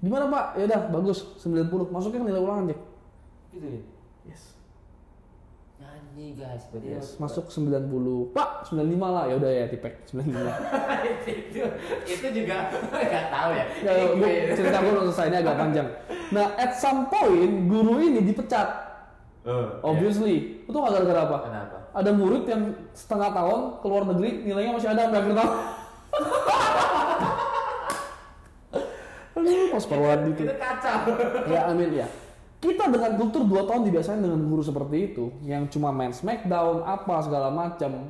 gimana 0.00 0.24
pak? 0.26 0.44
Ya 0.56 0.64
udah 0.66 0.80
bagus, 0.90 1.18
90 1.36 1.68
Masukin 1.88 2.20
ke 2.20 2.26
nilai 2.26 2.40
ulangan 2.40 2.64
Jack. 2.66 2.80
Gitu 3.52 3.66
ya. 3.66 3.80
Yes. 4.24 4.42
Nyanyi 5.76 6.26
guys. 6.32 6.62
Berarti 6.72 6.88
Yes, 6.88 7.06
masuk 7.18 7.44
90. 7.46 8.32
Pak, 8.32 8.48
95 8.64 8.80
lah. 9.10 9.24
Ya 9.28 9.34
udah 9.36 9.50
ya 9.50 9.64
tipek 9.68 9.92
95. 10.06 10.32
itu 11.28 11.60
itu 12.08 12.26
juga 12.32 12.56
nggak 13.12 13.26
tahu 13.28 13.50
ya. 13.52 13.64
ya, 13.84 13.92
gue- 14.16 14.36
cerita 14.54 14.78
gue 14.80 14.92
udah 14.92 15.04
selesai 15.10 15.26
ini 15.28 15.36
agak 15.38 15.56
panjang. 15.58 15.88
Nah, 16.32 16.56
at 16.56 16.72
some 16.72 17.04
point 17.06 17.68
guru 17.68 18.00
ini 18.00 18.24
dipecat. 18.24 18.68
Oh, 19.44 19.92
Obviously. 19.92 20.64
Itu 20.64 20.72
nggak 20.72 20.92
gara-gara 20.96 21.20
apa? 21.26 21.36
Kenapa? 21.44 21.78
Ada 21.92 22.10
murid 22.12 22.48
yang 22.48 22.62
setengah 22.96 23.30
tahun 23.36 23.60
ke 23.80 23.86
luar 23.88 24.04
negeri 24.08 24.30
nilainya 24.48 24.72
masih 24.72 24.88
ada 24.90 25.02
sampai 25.08 25.20
akhir 25.20 25.34
tahun. 25.36 25.52
Aduh, 29.36 29.68
pas 29.72 29.84
Parwadi 29.84 30.30
itu. 30.32 30.42
Itu 30.44 30.54
kacau. 30.56 30.98
ya 31.48 31.60
amin 31.68 31.92
ya 31.92 32.06
kita 32.62 32.86
dengan 32.94 33.18
kultur 33.18 33.42
2 33.42 33.66
tahun 33.66 33.82
dibiasain 33.90 34.22
dengan 34.22 34.38
guru 34.46 34.62
seperti 34.62 35.10
itu 35.10 35.34
yang 35.42 35.66
cuma 35.66 35.90
main 35.90 36.14
smackdown 36.14 36.86
apa 36.86 37.18
segala 37.26 37.50
macam 37.50 38.06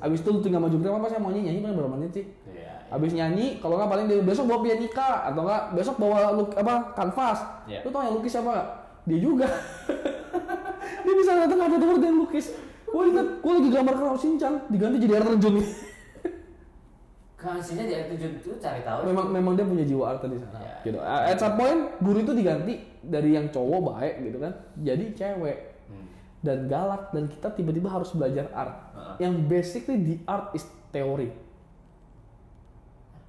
abis 0.00 0.24
itu 0.24 0.28
lu 0.32 0.40
tinggal 0.40 0.64
maju 0.64 0.72
ke 0.72 0.80
depan 0.80 1.04
apa 1.04 1.12
saya 1.12 1.20
mau 1.20 1.28
nyanyi 1.28 1.52
nyanyi 1.52 1.60
paling 1.60 1.76
berapa 1.76 1.92
menit 2.00 2.10
sih 2.16 2.24
Iya. 2.48 2.72
abis 2.88 3.12
nyanyi 3.12 3.60
kalau 3.60 3.76
nggak 3.76 3.92
paling 3.92 4.06
dia 4.08 4.24
besok 4.24 4.48
bawa 4.48 4.64
pianika 4.64 5.28
atau 5.28 5.40
nggak 5.44 5.62
besok 5.76 6.00
bawa 6.00 6.32
luk, 6.32 6.56
apa 6.56 6.96
kanvas 6.96 7.44
Iya. 7.68 7.84
lu 7.84 7.92
tau 7.92 8.00
yang 8.08 8.16
lukis 8.16 8.32
siapa 8.32 8.48
nggak? 8.48 8.68
dia 9.04 9.18
juga 9.20 9.48
dia 11.04 11.14
bisa 11.20 11.32
datang 11.36 11.60
ada 11.60 11.76
tempat 11.76 12.00
yang 12.00 12.16
lukis 12.24 12.46
gue 12.90 13.04
ingat 13.06 13.26
gue 13.38 13.52
lagi 13.52 13.68
gambar 13.70 13.94
kerau 13.94 14.16
sinchan 14.16 14.66
diganti 14.66 14.96
jadi 14.98 15.12
air 15.16 15.26
terjun 15.30 15.56
Kansinya 17.34 17.88
di 17.88 17.94
air 17.94 18.04
terjun 18.06 18.36
itu 18.36 18.52
cari 18.60 18.84
tahu. 18.84 19.08
memang 19.08 19.32
memang 19.32 19.52
dia 19.54 19.64
punya 19.64 19.80
jiwa 19.82 20.04
art 20.06 20.20
di 20.20 20.36
sana 20.36 20.60
Ya. 20.60 20.76
gitu. 20.82 20.98
At 21.00 21.36
some 21.36 21.56
point 21.56 21.80
guru 21.98 22.20
itu 22.20 22.32
diganti 22.32 22.74
dari 23.00 23.32
yang 23.32 23.48
cowok 23.48 23.80
baik 23.90 24.14
gitu 24.22 24.38
kan 24.38 24.52
jadi 24.76 25.04
cewek. 25.14 25.58
Hmm. 25.88 26.06
dan 26.40 26.68
galak 26.68 27.08
dan 27.10 27.26
kita 27.26 27.48
tiba-tiba 27.50 27.88
harus 27.88 28.12
belajar 28.12 28.48
art. 28.52 28.76
Yang 29.16 29.34
basically 29.46 29.96
the 29.98 30.16
art 30.24 30.52
is 30.52 30.62
teori. 30.90 31.32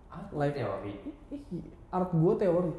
Apa 0.07 0.27
Like- 0.33 0.55
teori? 0.55 0.93
Art 1.89 2.11
gue 2.11 2.33
teori. 2.35 2.71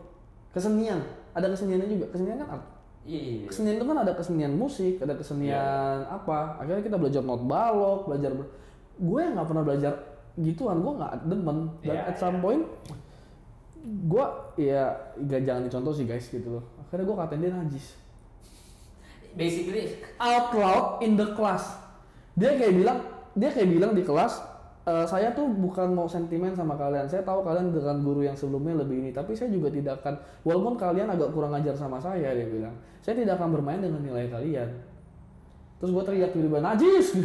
Kesenian. 0.53 1.01
Ada 1.33 1.49
keseniannya 1.49 1.89
juga. 1.89 2.07
Kesenian 2.09 2.37
kan 2.39 2.49
art 2.51 2.65
Iya. 3.03 3.51
kesenian 3.51 3.83
itu 3.83 3.87
kan 3.91 3.99
ada 3.99 4.13
kesenian 4.15 4.55
musik 4.55 5.03
ada 5.03 5.19
kesenian 5.19 6.07
apa. 6.07 6.63
Akhirnya 6.63 6.87
kita 6.87 6.97
belajar 7.03 7.23
not 7.27 7.43
balok 7.43 8.07
belajar 8.07 8.31
ber- 8.31 8.53
gue 8.95 9.19
yang 9.19 9.35
nggak 9.35 9.49
pernah 9.51 9.65
belajar 9.67 9.93
gituan 10.39 10.79
gue 10.79 10.93
nggak 11.03 11.13
demen. 11.27 11.59
Dan 11.83 11.97
Iya, 11.99 12.03
at 12.07 12.17
some 12.17 12.39
point 12.39 12.63
gue 13.83 14.25
ya 14.63 14.95
gak 15.19 15.43
jangan 15.43 15.67
dicontoh 15.67 15.91
sih 15.91 16.07
guys 16.07 16.31
gitu 16.31 16.47
loh. 16.47 16.65
Akhirnya 16.79 17.03
gue 17.03 17.17
katain 17.19 17.41
dia 17.43 17.51
najis. 17.51 17.87
Basically. 19.35 19.99
Out 20.21 20.55
loud 20.55 20.87
in 21.03 21.19
the 21.19 21.35
class. 21.35 21.75
Dia 22.39 22.55
kayak 22.55 22.75
bilang 22.77 22.99
dia 23.33 23.51
kayak 23.51 23.67
bilang 23.67 23.93
di 23.97 24.05
kelas 24.05 24.39
"Eh, 24.83 25.07
saya 25.07 25.31
tuh 25.31 25.47
bukan 25.47 25.95
mau 25.95 26.11
sentimen 26.11 26.51
sama 26.59 26.75
kalian 26.75 27.07
saya 27.07 27.23
tahu 27.23 27.47
kalian 27.47 27.71
dengan 27.71 28.03
guru 28.03 28.27
yang 28.27 28.35
sebelumnya 28.35 28.83
lebih 28.83 28.99
ini 28.99 29.11
tapi 29.15 29.31
saya 29.31 29.47
juga 29.55 29.71
tidak 29.71 30.03
akan 30.03 30.19
walaupun 30.43 30.75
kalian 30.75 31.07
agak 31.07 31.31
kurang 31.31 31.55
ajar 31.55 31.71
sama 31.79 32.03
saya 32.03 32.35
dia 32.35 32.51
bilang 32.51 32.75
saya 32.99 33.15
tidak 33.15 33.39
akan 33.39 33.55
bermain 33.55 33.79
dengan 33.79 34.03
nilai 34.03 34.27
kalian 34.27 34.67
terus 35.79 35.95
gue 35.95 36.03
teriak 36.03 36.35
tiba-tiba 36.35 36.59
najis 36.67 37.15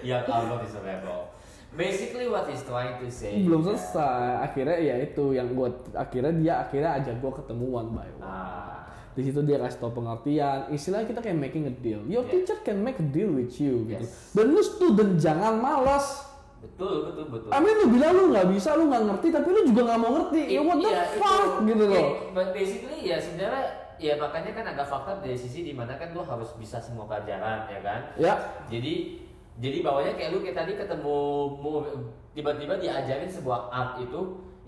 yang 0.00 0.24
Albert 0.24 0.64
is 0.64 0.74
a 0.74 0.80
rebel. 0.80 1.28
Basically 1.70 2.26
what 2.26 2.50
he's 2.50 2.66
trying 2.66 2.98
to 2.98 3.06
say. 3.06 3.46
belum 3.46 3.62
is 3.62 3.78
selesai 3.78 4.42
akhirnya 4.42 4.78
ya 4.82 4.96
itu 4.98 5.38
yang 5.38 5.54
gue 5.54 5.70
akhirnya 5.94 6.32
dia 6.34 6.54
akhirnya 6.66 6.98
ajak 6.98 7.22
gue 7.22 7.32
ketemu 7.42 7.64
one 7.70 7.90
by 7.94 8.08
one 8.18 8.26
Ah. 8.26 8.89
Di 9.12 9.22
situ 9.22 9.40
dia 9.40 9.58
kasih 9.58 9.78
tau 9.78 9.90
pengertian 9.90 10.70
istilahnya 10.70 11.06
kita 11.06 11.20
kayak 11.20 11.36
making 11.36 11.64
a 11.64 11.74
deal 11.74 12.00
your 12.04 12.22
Yeah. 12.22 12.32
teacher 12.32 12.58
can 12.60 12.78
make 12.78 12.96
a 12.96 13.04
deal 13.04 13.28
with 13.28 13.50
you 13.54 13.84
gitu 13.84 14.00
Yes. 14.00 14.30
dan 14.30 14.46
lu 14.48 14.60
student 14.60 15.16
jangan 15.16 15.56
malas 15.56 16.30
Betul, 16.60 17.08
betul, 17.08 17.24
betul. 17.26 17.48
I 17.48 17.58
mean 17.58 17.72
lu 17.74 17.88
bilang 17.88 18.12
lu 18.12 18.24
nggak 18.28 18.46
bisa 18.46 18.74
lu 18.74 18.86
nggak 18.86 19.02
ngerti 19.02 19.28
tapi 19.30 19.48
lu 19.48 19.60
juga 19.64 19.80
nggak 19.82 19.98
mau 19.98 20.12
ngerti 20.14 20.40
ya 20.46 20.60
what 20.60 20.76
the 20.76 20.86
itu- 20.86 21.08
fuck 21.16 21.50
gitu 21.64 21.84
loh 21.86 22.06
But 22.30 22.48
basically 22.52 22.98
ya 23.02 23.16
sebenarnya 23.16 23.64
ya 23.96 24.12
makanya 24.14 24.52
kan 24.52 24.64
agak 24.66 24.86
fakta 24.86 25.12
dari 25.18 25.34
sisi 25.34 25.60
di 25.62 25.72
mana 25.72 25.94
kan 25.94 26.08
lu 26.10 26.20
harus 26.20 26.52
bisa 26.54 26.76
semua 26.76 27.04
pelajaran 27.04 27.64
ya 27.66 27.80
kan. 27.80 28.00
ya 28.14 28.34
Jadi 28.66 29.24
jadi 29.56 29.76
bawahnya 29.80 30.12
kayak 30.14 30.30
lu 30.30 30.40
kayak 30.40 30.56
tadi 30.58 30.72
ketemu 30.74 31.16
mu- 31.54 31.84
tiba-tiba 32.30 32.76
diajarin 32.76 33.28
sebuah 33.28 33.68
art 33.68 33.92
itu 33.98 34.20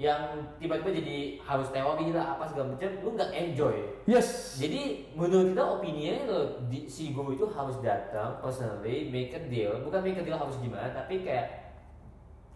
yang 0.02 0.22
tiba-tiba 0.58 0.98
jadi 0.98 1.18
harus 1.38 1.70
teori 1.70 2.10
lah 2.10 2.34
apa 2.34 2.50
segala 2.50 2.74
macam 2.74 2.90
lu 2.98 3.14
nggak 3.14 3.30
enjoy. 3.30 3.76
yes 4.02 4.58
Jadi 4.58 5.14
menurut 5.14 5.54
kita 5.54 5.62
opininya 5.62 6.14
lo 6.26 6.40
di, 6.66 6.90
si 6.90 7.14
guru 7.14 7.38
itu 7.38 7.46
harus 7.46 7.78
datang 7.78 8.42
personally 8.42 9.06
make 9.06 9.30
a 9.30 9.46
deal, 9.46 9.78
bukan 9.80 10.02
make 10.02 10.18
a 10.18 10.26
deal 10.26 10.34
harus 10.34 10.58
gimana, 10.58 10.90
tapi 10.90 11.22
kayak 11.22 11.70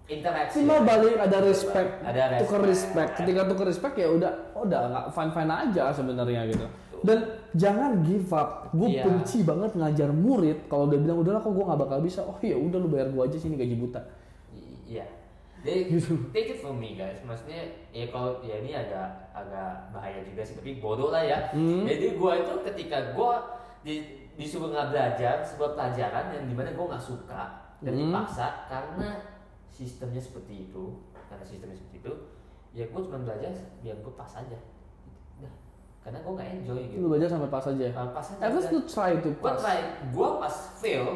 interaksi. 0.06 0.62
cuma 0.62 0.82
balik 0.82 1.18
ada 1.18 1.38
respect 1.42 1.90
Ada 2.02 2.38
respect. 2.38 2.62
respect 2.66 3.10
ketika 3.18 3.40
tuker 3.46 3.66
respect 3.66 3.94
ya 3.94 4.08
udah 4.08 4.32
oh, 4.54 4.62
udah 4.62 4.80
nggak 4.86 5.06
fine 5.10 5.30
fine 5.30 5.50
aja 5.50 5.84
sebenarnya 5.90 6.42
gitu 6.46 6.66
Dan 7.04 7.18
jangan 7.52 8.02
give 8.02 8.26
up. 8.32 8.72
Gue 8.72 8.96
Iya. 8.96 9.04
benci 9.04 9.44
banget 9.44 9.76
ngajar 9.76 10.10
murid 10.10 10.66
kalau 10.66 10.88
dia 10.88 10.98
bilang 10.98 11.20
udahlah 11.20 11.38
kok 11.38 11.52
gue 11.52 11.62
nggak 11.62 11.78
bakal 11.78 11.98
bisa. 12.02 12.24
Oh 12.24 12.34
ya 12.40 12.56
udah 12.56 12.78
lu 12.80 12.88
bayar 12.88 13.12
gue 13.12 13.22
aja 13.22 13.36
sini 13.36 13.54
gaji 13.54 13.76
buta. 13.76 14.00
Iya. 14.88 15.04
Jadi 15.04 15.15
Gitu. 15.92 16.12
take 16.30 16.50
it 16.52 16.58
from 16.58 16.76
me 16.76 16.94
guys. 16.94 17.18
Maksudnya 17.22 17.60
ya 17.90 18.06
kalau 18.08 18.38
ya 18.40 18.60
ini 18.60 18.72
agak 18.72 19.06
agak 19.32 19.90
bahaya 19.90 20.22
juga 20.22 20.40
sih, 20.40 20.54
tapi 20.54 20.78
bodoh 20.78 21.10
lah 21.10 21.20
ya. 21.20 21.50
Hmm. 21.50 21.82
Jadi 21.82 22.14
gua 22.14 22.38
itu 22.38 22.52
ketika 22.62 23.12
gua 23.12 23.58
di, 23.82 24.02
disuruh 24.34 24.70
nggak 24.70 24.90
belajar 24.90 25.40
sebuah 25.40 25.72
pelajaran 25.72 26.24
yang 26.32 26.44
di 26.46 26.54
mana 26.54 26.70
gua 26.72 26.94
nggak 26.94 27.04
suka 27.04 27.42
dan 27.80 27.92
Hmm. 27.92 28.00
dipaksa 28.08 28.46
karena 28.66 29.08
sistemnya 29.68 30.18
seperti 30.18 30.68
itu, 30.68 30.84
karena 31.26 31.44
sistemnya 31.44 31.76
seperti 31.76 31.96
itu, 32.00 32.12
ya 32.72 32.84
gua 32.88 33.00
cuma 33.02 33.18
belajar 33.22 33.52
biar 33.80 33.96
gua 34.00 34.14
pas 34.14 34.32
aja. 34.34 34.58
Karena 36.00 36.22
gua 36.22 36.32
nggak 36.38 36.50
enjoy 36.62 36.80
gitu. 36.86 37.02
Lu 37.02 37.10
belajar 37.10 37.28
sampai 37.28 37.50
pas 37.50 37.66
aja. 37.66 37.88
Uh, 37.90 38.08
pas 38.14 38.26
aja. 38.30 38.38
At 38.40 38.50
least 38.54 38.70
lu 38.70 38.80
try 38.86 39.18
to 39.18 39.30
Gua 39.36 39.50
pass. 39.50 39.58
try, 39.58 39.78
gua 40.14 40.28
pas 40.38 40.54
fail, 40.78 41.06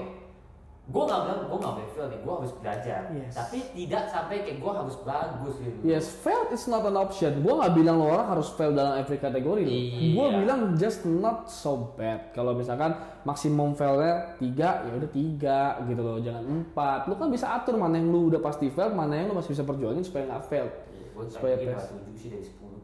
gua 0.91 1.03
nggak 1.07 1.21
bilang 1.23 1.41
gua 1.47 1.59
nggak 1.63 1.75
boleh 1.79 1.89
fail 1.95 2.07
nih, 2.11 2.21
gua 2.27 2.35
harus 2.43 2.53
belajar. 2.59 3.01
Yes. 3.15 3.33
Tapi 3.39 3.59
tidak 3.79 4.05
sampai 4.11 4.37
kayak 4.43 4.59
gua 4.59 4.73
harus 4.83 4.97
bagus 5.07 5.55
gitu. 5.63 5.79
Yes, 5.87 6.05
fail 6.11 6.45
is 6.51 6.65
not 6.67 6.83
an 6.83 6.99
option. 6.99 7.33
Gue 7.41 7.55
nggak 7.55 7.73
bilang 7.79 7.97
lo 8.03 8.11
orang 8.11 8.29
harus 8.37 8.51
fail 8.53 8.75
dalam 8.75 8.99
every 8.99 9.17
kategori. 9.23 9.65
Iya. 9.65 10.13
Gue 10.13 10.27
bilang 10.43 10.61
just 10.75 11.07
not 11.07 11.47
so 11.47 11.95
bad. 11.95 12.35
Kalau 12.35 12.53
misalkan 12.53 12.99
maksimum 13.23 13.79
failnya 13.79 14.37
tiga, 14.37 14.85
ya 14.85 14.93
udah 14.99 15.11
tiga 15.15 15.61
gitu 15.87 16.03
loh, 16.03 16.19
jangan 16.19 16.45
empat. 16.45 17.07
Lu 17.07 17.15
kan 17.17 17.31
bisa 17.31 17.47
atur 17.55 17.79
mana 17.79 17.97
yang 17.97 18.11
lu 18.11 18.29
udah 18.29 18.43
pasti 18.43 18.69
fail, 18.69 18.91
mana 18.93 19.15
yang 19.15 19.31
lu 19.31 19.39
masih 19.39 19.55
bisa 19.55 19.63
perjuangin 19.63 20.03
supaya 20.03 20.27
nggak 20.27 20.43
fail. 20.51 20.67
Iya, 20.69 21.07
gua 21.15 21.23
Supaya 21.31 21.55
tujuh 21.57 22.17
sih 22.19 22.29
dari 22.35 22.45
sepuluh. 22.45 22.83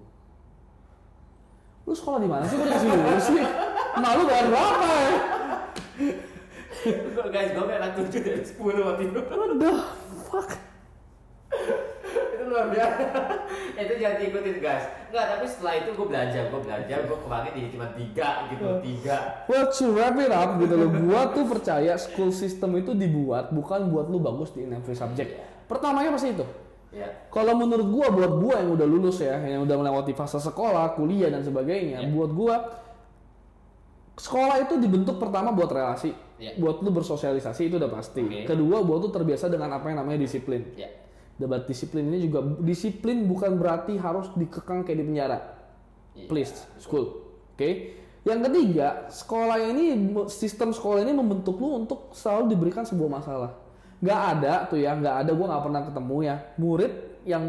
Lu 1.86 1.94
sekolah 1.94 2.18
di 2.18 2.28
mana 2.30 2.44
sih? 2.46 2.54
Gue 2.58 2.66
dikasih 2.66 2.88
dulu 2.90 3.20
sih. 3.22 3.42
Malu 3.96 4.22
bayar 4.26 4.46
berapa 4.50 4.86
ya? 4.90 5.14
Guys, 7.34 7.50
gua 7.52 7.64
kayak 7.66 7.92
tujuh 7.98 8.20
dari 8.22 8.42
sepuluh 8.46 8.82
waktu 8.86 9.10
itu. 9.10 9.18
What 9.18 9.52
the 9.58 9.72
fuck? 10.30 10.50
itu 12.06 12.44
luar 12.46 12.68
biasa. 12.70 13.02
itu 13.76 13.94
jangan 13.98 14.16
diikutin 14.22 14.56
guys. 14.62 14.84
Enggak, 15.10 15.24
tapi 15.34 15.44
setelah 15.50 15.74
itu 15.82 15.90
gua 15.98 16.06
belajar, 16.06 16.42
gua 16.48 16.60
belajar, 16.62 16.98
gua 17.10 17.18
kemarin 17.24 17.50
jadi 17.58 17.68
cuma 17.74 17.86
tiga 17.96 18.28
gitu, 18.52 18.66
tiga. 18.82 19.16
Well, 19.50 19.66
to 19.72 19.84
wrap 19.92 20.16
it 20.20 20.32
up 20.32 20.50
gitu 20.62 20.74
loh, 20.78 20.90
gua 20.94 21.20
tuh 21.34 21.44
percaya 21.48 21.92
school 21.98 22.30
system 22.30 22.78
itu 22.78 22.94
dibuat 22.94 23.50
bukan 23.50 23.90
buat 23.90 24.06
lu 24.06 24.22
bagus 24.22 24.54
di 24.54 24.64
every 24.68 24.94
subject. 24.94 25.36
Pertamanya 25.66 26.14
pasti 26.14 26.32
itu. 26.32 26.46
Ya. 26.94 27.10
Kalau 27.28 27.52
menurut 27.58 27.88
gua 27.90 28.06
buat 28.14 28.32
gua 28.38 28.54
yang 28.62 28.70
udah 28.78 28.86
lulus 28.86 29.20
ya, 29.20 29.36
yang 29.42 29.66
udah 29.66 29.76
melewati 29.76 30.14
fase 30.14 30.38
sekolah, 30.38 30.94
kuliah 30.94 31.28
dan 31.28 31.42
sebagainya, 31.42 32.06
Ya. 32.06 32.08
buat 32.08 32.30
gua 32.30 32.56
sekolah 34.16 34.64
itu 34.64 34.80
dibentuk 34.80 35.20
pertama 35.20 35.52
buat 35.52 35.68
relasi, 35.68 36.16
Ya. 36.36 36.52
buat 36.60 36.84
lu 36.84 36.92
bersosialisasi 36.92 37.72
itu 37.72 37.80
udah 37.80 37.88
pasti. 37.88 38.20
Oke. 38.20 38.44
Kedua 38.44 38.84
buat 38.84 39.00
lu 39.00 39.08
terbiasa 39.08 39.48
dengan 39.48 39.72
apa 39.72 39.88
yang 39.88 40.04
namanya 40.04 40.20
disiplin. 40.28 40.68
Ya. 40.76 40.92
Debat 41.36 41.64
disiplin 41.64 42.04
ini 42.12 42.28
juga 42.28 42.44
disiplin 42.60 43.24
bukan 43.24 43.56
berarti 43.56 43.96
harus 43.96 44.28
dikekang 44.36 44.84
kayak 44.84 44.98
di 45.00 45.04
penjara. 45.04 45.38
Iya. 46.12 46.28
Please, 46.28 46.52
school. 46.76 47.24
Oke. 47.56 47.96
Yang 48.26 48.40
ketiga, 48.50 48.88
sekolah 49.06 49.58
ini 49.70 50.12
sistem 50.26 50.74
sekolah 50.74 51.06
ini 51.06 51.14
membentuk 51.14 51.56
lu 51.62 51.86
untuk 51.86 52.10
selalu 52.10 52.52
diberikan 52.52 52.82
sebuah 52.82 53.10
masalah. 53.22 53.54
Nggak 54.02 54.20
ada 54.36 54.54
tuh 54.66 54.82
ya, 54.82 54.92
nggak 54.92 55.16
ada 55.24 55.30
gua 55.32 55.46
nggak 55.56 55.64
pernah 55.64 55.82
ketemu 55.88 56.16
ya 56.26 56.36
murid 56.60 56.92
yang 57.24 57.44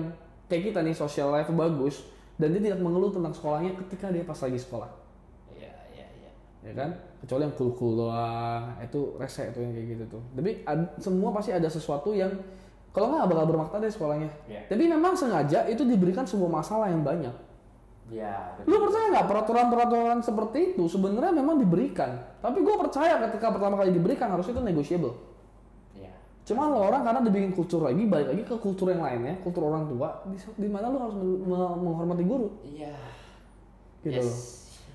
kayak 0.48 0.72
kita 0.72 0.80
nih 0.86 0.96
social 0.96 1.34
life 1.34 1.52
bagus 1.52 2.06
dan 2.38 2.54
dia 2.56 2.72
tidak 2.72 2.80
mengeluh 2.80 3.12
tentang 3.12 3.34
sekolahnya 3.34 3.74
ketika 3.84 4.14
dia 4.14 4.24
pas 4.24 4.38
lagi 4.38 4.60
sekolah. 4.62 5.07
Ya 6.66 6.74
kan? 6.74 6.90
Kecuali 7.22 7.42
yang 7.46 7.56
cool-cool 7.58 7.94
doang, 7.98 8.64
itu 8.80 9.00
rese 9.18 9.50
tuh 9.52 9.62
yang 9.62 9.74
kayak 9.74 9.88
gitu 9.98 10.04
tuh. 10.18 10.22
Tapi 10.34 10.52
ad- 10.64 10.98
semua 10.98 11.30
pasti 11.34 11.52
ada 11.54 11.66
sesuatu 11.66 12.14
yang 12.14 12.30
kalau 12.94 13.14
nggak 13.14 13.30
bakal 13.30 13.46
bermakna 13.46 13.78
deh 13.82 13.94
sekolahnya. 13.94 14.30
Iya. 14.50 14.62
Tapi 14.70 14.84
memang 14.90 15.14
sengaja 15.14 15.70
itu 15.70 15.86
diberikan 15.86 16.26
sebuah 16.26 16.50
masalah 16.50 16.90
yang 16.90 17.06
banyak. 17.06 17.36
Ya, 18.08 18.56
Lu 18.64 18.80
percaya 18.80 19.12
nggak 19.12 19.28
peraturan-peraturan 19.28 20.24
seperti 20.24 20.72
itu 20.72 20.88
sebenarnya 20.88 21.36
memang 21.36 21.60
diberikan. 21.60 22.16
Tapi 22.40 22.64
gue 22.64 22.76
percaya 22.80 23.20
ketika 23.28 23.52
pertama 23.52 23.76
kali 23.76 23.92
diberikan 23.92 24.32
harusnya 24.32 24.56
itu 24.56 24.64
negotiable. 24.64 25.12
Iya. 25.92 26.16
Cuman 26.48 26.72
lo 26.72 26.88
orang 26.88 27.04
karena 27.04 27.20
dibikin 27.20 27.52
kultur 27.52 27.84
lagi, 27.84 28.08
balik 28.08 28.32
lagi 28.32 28.44
ke 28.48 28.56
kultur 28.64 28.96
yang 28.96 29.04
lainnya, 29.04 29.36
kultur 29.44 29.68
orang 29.68 29.92
tua, 29.92 30.24
di, 30.24 30.40
di 30.40 30.70
mana 30.72 30.88
lu 30.88 30.98
harus 31.04 31.16
men- 31.20 31.44
me- 31.52 31.78
menghormati 31.84 32.24
guru. 32.24 32.48
Iya. 32.64 32.96
Gitu 34.08 34.24
loh. 34.24 34.38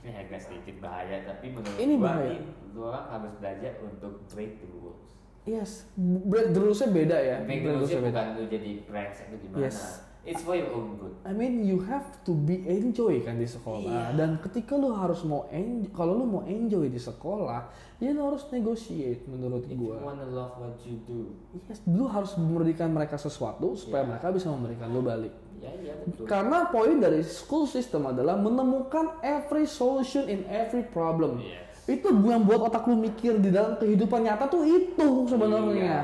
Ini 0.03 0.11
agak 0.19 0.41
sedikit 0.41 0.77
bahaya, 0.79 1.23
tapi 1.23 1.47
menurut 1.51 1.79
Ini 1.79 1.95
gua 1.95 2.07
bahaya. 2.11 2.35
nih, 2.35 2.41
orang 2.75 3.07
harus 3.09 3.33
belajar 3.39 3.73
untuk 3.81 4.13
break 4.29 4.53
the 4.59 4.69
rules. 4.69 5.03
Yes, 5.43 5.71
break 5.97 6.51
the 6.51 6.61
rules-nya 6.61 6.89
beda 6.89 7.19
ya. 7.19 7.37
Break 7.43 7.63
the 7.63 7.73
rules-nya 7.73 8.01
bukan 8.01 8.27
lu 8.35 8.43
jadi 8.47 8.71
brengsek 8.83 9.27
itu 9.29 9.37
gimana. 9.43 9.63
Yes. 9.63 9.79
It's 10.23 10.39
for 10.39 10.55
your 10.55 10.71
own 10.71 11.03
good. 11.03 11.19
I 11.27 11.35
mean 11.35 11.67
you 11.67 11.83
have 11.83 12.07
to 12.23 12.31
be 12.31 12.63
enjoy 12.63 13.27
kan 13.27 13.43
di 13.43 13.47
sekolah 13.47 14.15
dan 14.15 14.39
ketika 14.39 14.79
lu 14.79 14.95
harus 14.95 15.27
mau 15.27 15.51
enjoy 15.51 15.91
kalau 15.91 16.15
lu 16.15 16.31
mau 16.31 16.43
enjoy 16.47 16.87
di 16.87 16.95
sekolah 16.95 17.67
ya 17.99 18.15
lu 18.15 18.31
harus 18.31 18.47
negotiate 18.55 19.27
menurut 19.27 19.67
If 19.67 19.75
you 19.75 19.91
gua 19.91 19.99
wanna 19.99 20.31
love 20.31 20.63
what 20.63 20.79
you 20.87 21.03
do. 21.03 21.35
yes 21.67 21.83
lu 21.91 22.07
harus 22.07 22.39
memberikan 22.39 22.95
mereka 22.95 23.19
sesuatu 23.19 23.75
supaya 23.75 24.07
Ya. 24.07 24.15
mereka 24.15 24.31
bisa 24.31 24.47
memberikan 24.47 24.95
lu 24.95 25.03
balik 25.03 25.35
Ya, 25.63 25.71
iya 25.79 25.95
betul. 26.03 26.27
Karena 26.27 26.67
poin 26.67 26.99
dari 26.99 27.23
school 27.23 27.71
system 27.71 28.11
adalah 28.11 28.35
menemukan 28.35 29.23
every 29.23 29.63
solution 29.71 30.27
in 30.27 30.43
every 30.51 30.83
problem. 30.83 31.39
Yes. 31.39 31.87
Itu 31.87 32.11
yang 32.11 32.43
buat 32.43 32.67
otak 32.67 32.83
lu 32.91 32.99
mikir 32.99 33.39
di 33.39 33.55
dalam 33.55 33.79
kehidupan 33.79 34.27
nyata 34.27 34.51
tuh 34.51 34.67
itu 34.67 35.07
sebenarnya. 35.31 35.71
Iya. 35.71 36.03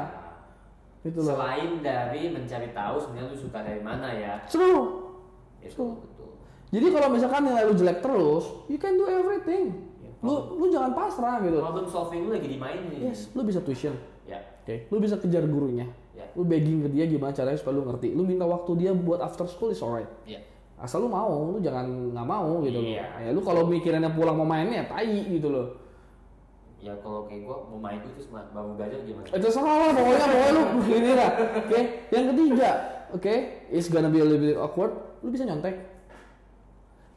Itu 1.11 1.19
loh. 1.27 1.35
Selain 1.35 1.83
dari 1.83 2.31
mencari 2.31 2.71
tahu 2.71 2.95
sebenarnya 3.03 3.27
lu 3.35 3.37
suka 3.39 3.59
dari 3.67 3.83
mana 3.83 4.09
ya. 4.15 4.43
True. 4.47 5.11
Itu 5.59 5.99
betul. 6.07 6.31
Jadi 6.71 6.87
kalau 6.95 7.09
misalkan 7.11 7.43
nilai 7.43 7.65
lu 7.67 7.75
jelek 7.75 7.99
terus, 7.99 8.45
you 8.71 8.79
can 8.79 8.95
do 8.95 9.11
everything. 9.11 9.75
Ya, 9.99 10.11
Lu 10.23 10.55
lu 10.55 10.67
jangan 10.71 10.95
pasrah 10.95 11.43
gitu. 11.43 11.59
Problem 11.59 11.87
solving 11.91 12.27
lu 12.27 12.31
lagi 12.35 12.47
dimainin. 12.47 13.11
Yes, 13.11 13.31
lu 13.35 13.43
bisa 13.43 13.59
tuition. 13.59 13.99
Ya. 14.29 14.39
Oke, 14.63 14.87
lu 14.93 15.03
bisa 15.03 15.19
kejar 15.19 15.47
gurunya. 15.49 15.89
Ya. 16.19 16.27
Lu 16.35 16.43
begging 16.43 16.83
ke 16.83 16.89
dia 16.91 17.07
gimana 17.07 17.31
caranya 17.31 17.55
supaya 17.55 17.79
lu 17.79 17.87
ngerti. 17.87 18.11
Lu 18.11 18.27
minta 18.27 18.43
waktu 18.43 18.75
dia 18.75 18.91
buat 18.91 19.23
after 19.23 19.47
school 19.47 19.71
is 19.71 19.79
alright. 19.79 20.11
Ya. 20.27 20.43
asal 20.79 21.03
lu 21.03 21.11
mau 21.11 21.51
lu 21.51 21.59
jangan 21.59 22.15
nggak 22.15 22.23
mau 22.23 22.63
gitu 22.63 22.79
loh 22.79 22.87
Iya. 22.87 23.03
ya 23.19 23.31
lu 23.35 23.43
kalau 23.43 23.67
mikirinnya 23.67 24.15
pulang 24.15 24.39
mau 24.39 24.47
mainnya 24.47 24.87
tai 24.87 25.27
gitu 25.27 25.51
loh 25.51 25.75
Ya 26.79 26.95
kalau 27.03 27.27
kayak 27.27 27.43
gua 27.43 27.67
mau 27.67 27.83
main 27.83 27.99
itu 27.99 28.07
terus 28.15 28.31
baru 28.31 28.79
belajar 28.79 29.03
gimana? 29.03 29.27
itu 29.27 29.49
salah 29.51 29.75
lah 29.75 29.91
pokoknya 29.91 30.23
pokoknya 30.23 30.51
lu 30.55 30.63
ini 31.03 31.11
lah 31.19 31.31
oke 31.59 31.79
yang 32.15 32.25
ketiga 32.31 32.71
oke 33.11 33.35
it's 33.75 33.91
gonna 33.91 34.07
be 34.07 34.23
a 34.23 34.27
little 34.27 34.39
bit 34.39 34.55
awkward 34.55 34.95
lu 35.19 35.35
bisa 35.35 35.43
nyontek 35.43 35.75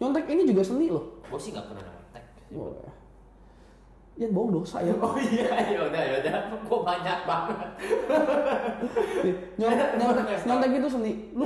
nyontek 0.01 0.25
ini 0.25 0.41
juga 0.49 0.61
seni 0.65 0.89
loh 0.89 1.21
Gua 1.29 1.37
sih 1.37 1.53
nggak 1.53 1.65
pernah 1.69 1.85
nontek. 1.85 2.23
oh, 2.57 2.73
ya 4.19 4.27
bohong 4.29 4.51
dosa 4.61 4.83
ya 4.83 4.93
Oh 4.99 5.15
iya, 5.17 5.49
ya 5.71 5.79
udah 5.87 6.01
ya 6.01 6.13
udah. 6.23 6.35
Gua 6.67 6.79
banyak 6.83 7.19
banget. 7.25 7.69
nyontek, 9.59 9.89
nyontek, 9.97 10.25
nyontek 10.45 10.71
itu 10.77 10.87
seni 10.91 11.11
lu 11.35 11.45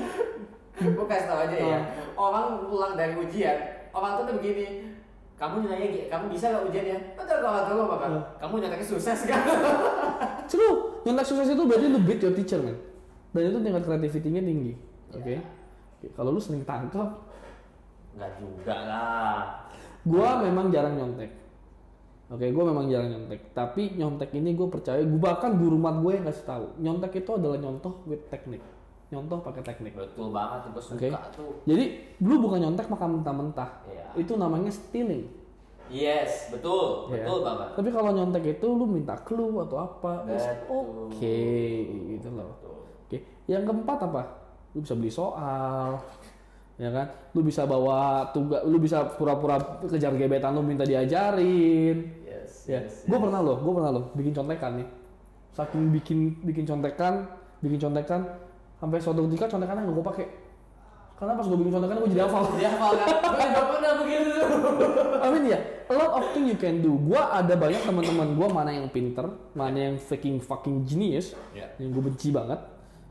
Gua 0.75 1.05
kasih 1.07 1.27
tau 1.29 1.39
aja 1.47 1.55
ya. 1.55 1.79
Orang 2.19 2.67
pulang 2.67 2.99
dari 2.99 3.15
ujian, 3.15 3.57
orang 3.95 4.19
tuh 4.19 4.23
tuh 4.27 4.35
begini. 4.41 4.91
Kamu 5.35 5.67
nanya 5.67 6.07
kamu 6.07 6.31
bisa 6.31 6.47
gak 6.47 6.63
ujiannya? 6.71 6.97
Betul 7.19 7.43
kalau 7.43 7.67
tahu 7.67 7.79
apa 7.91 7.95
kan? 7.99 8.11
Kamu 8.39 8.53
nyonteknya 8.63 8.87
sukses 8.87 9.19
kan? 9.27 9.43
Seru, 10.51 10.95
nyontek 11.03 11.27
sukses 11.27 11.51
itu 11.51 11.63
berarti 11.63 11.85
lu 11.91 11.99
beat 12.01 12.23
your 12.23 12.31
teacher 12.31 12.59
man 12.59 12.75
dan 13.35 13.51
itu 13.51 13.59
tingkat 13.59 13.83
kreativitinya 13.83 14.41
tinggi 14.41 14.73
oke 15.11 15.35
Oke, 15.95 16.07
kalau 16.15 16.35
lu 16.35 16.39
sering 16.39 16.63
tangkap 16.63 17.07
Enggak 18.15 18.31
juga 18.39 18.75
lah. 18.87 19.39
Gua 20.07 20.39
memang 20.39 20.71
jarang 20.71 20.95
nyontek. 20.95 21.27
Oke, 22.25 22.49
gua 22.49 22.73
memang 22.73 22.89
jarang 22.89 23.13
nyontek. 23.13 23.53
Tapi 23.53 23.93
nyontek 23.93 24.33
ini 24.33 24.57
gue 24.57 24.65
percaya, 24.65 24.97
gue 25.05 25.21
bahkan 25.21 25.53
guru 25.61 25.77
mat 25.77 26.01
gue 26.01 26.17
yang 26.17 26.25
kasih 26.25 26.45
tahu. 26.49 26.65
Nyontek 26.81 27.21
itu 27.21 27.31
adalah 27.37 27.57
nyontoh 27.61 28.01
with 28.09 28.25
teknik. 28.33 28.65
Nyontoh 29.13 29.45
pakai 29.45 29.61
teknik. 29.61 29.93
Betul 29.93 30.33
banget, 30.33 30.73
gua 30.73 30.81
suka 30.81 30.97
Oke. 30.97 31.09
tuh. 31.37 31.53
Jadi 31.69 31.85
lu 32.25 32.41
bukan 32.41 32.65
nyontek 32.65 32.89
makan 32.89 33.21
mentah-mentah. 33.21 33.69
Iya. 33.85 34.05
Itu 34.17 34.41
namanya 34.41 34.73
stealing. 34.73 35.29
Yes, 35.85 36.49
betul, 36.49 37.13
Ya. 37.13 37.21
betul 37.21 37.45
banget. 37.45 37.77
Tapi 37.77 37.89
kalau 37.93 38.09
nyontek 38.09 38.57
itu 38.57 38.67
lu 38.73 38.89
minta 38.89 39.13
clue 39.21 39.61
atau 39.61 39.77
apa, 39.85 40.25
oke 40.65 41.37
gitu 42.09 42.29
loh. 42.33 42.57
Oke, 43.05 43.21
yang 43.45 43.61
keempat 43.69 44.09
apa? 44.09 44.21
Lu 44.73 44.81
bisa 44.81 44.97
beli 44.97 45.13
soal, 45.13 46.01
ya 46.75 46.89
kan? 46.91 47.07
Lu 47.31 47.41
bisa 47.41 47.63
bawa 47.63 48.29
tugas, 48.31 48.61
lu 48.63 48.77
bisa 48.77 49.03
pura-pura 49.15 49.55
kejar 49.85 50.11
gebetan 50.13 50.51
lu 50.51 50.61
minta 50.61 50.83
diajarin. 50.83 52.23
Yes, 52.23 52.67
Ya, 52.67 52.83
yes. 52.83 53.05
gue 53.05 53.17
pernah 53.17 53.39
loh, 53.39 53.57
gue 53.61 53.73
pernah 53.73 53.91
loh 53.91 54.05
bikin 54.13 54.33
contekan 54.33 54.83
nih. 54.83 54.87
Saking 55.55 55.83
bikin 55.89 56.19
bikin 56.43 56.65
contekan, 56.67 57.31
bikin 57.63 57.79
contekan, 57.79 58.27
sampai 58.75 58.99
suatu 58.99 59.23
ketika 59.29 59.47
contekannya 59.47 59.87
nggak 59.87 59.95
gue 59.95 60.05
pakai. 60.05 60.27
Karena 61.15 61.31
pas 61.31 61.47
gue 61.47 61.55
bikin 61.55 61.73
contekan 61.73 61.95
gue 61.95 62.09
jadi 62.11 62.23
hafal. 62.27 62.43
Dia 62.59 62.69
hafal 62.75 62.91
kan? 62.99 63.07
Juga 63.39 63.61
pernah 63.71 63.93
begitu. 64.03 64.31
Amin 65.23 65.43
ya. 65.47 65.59
a 65.85 65.93
lot 65.93 66.11
of 66.17 66.25
thing 66.33 66.49
you 66.49 66.57
can 66.57 66.81
do. 66.81 66.97
Gua 66.97 67.29
ada 67.31 67.53
banyak 67.53 67.81
teman-teman 67.81 68.33
gua 68.33 68.47
mana 68.49 68.73
yang 68.73 68.89
pinter, 68.89 69.25
mana 69.53 69.77
yang 69.89 69.95
freaking 69.95 70.41
fucking 70.41 70.81
genius, 70.83 71.37
Ya. 71.53 71.69
yang 71.77 71.93
gue 71.93 72.03
benci 72.03 72.33
banget, 72.33 72.57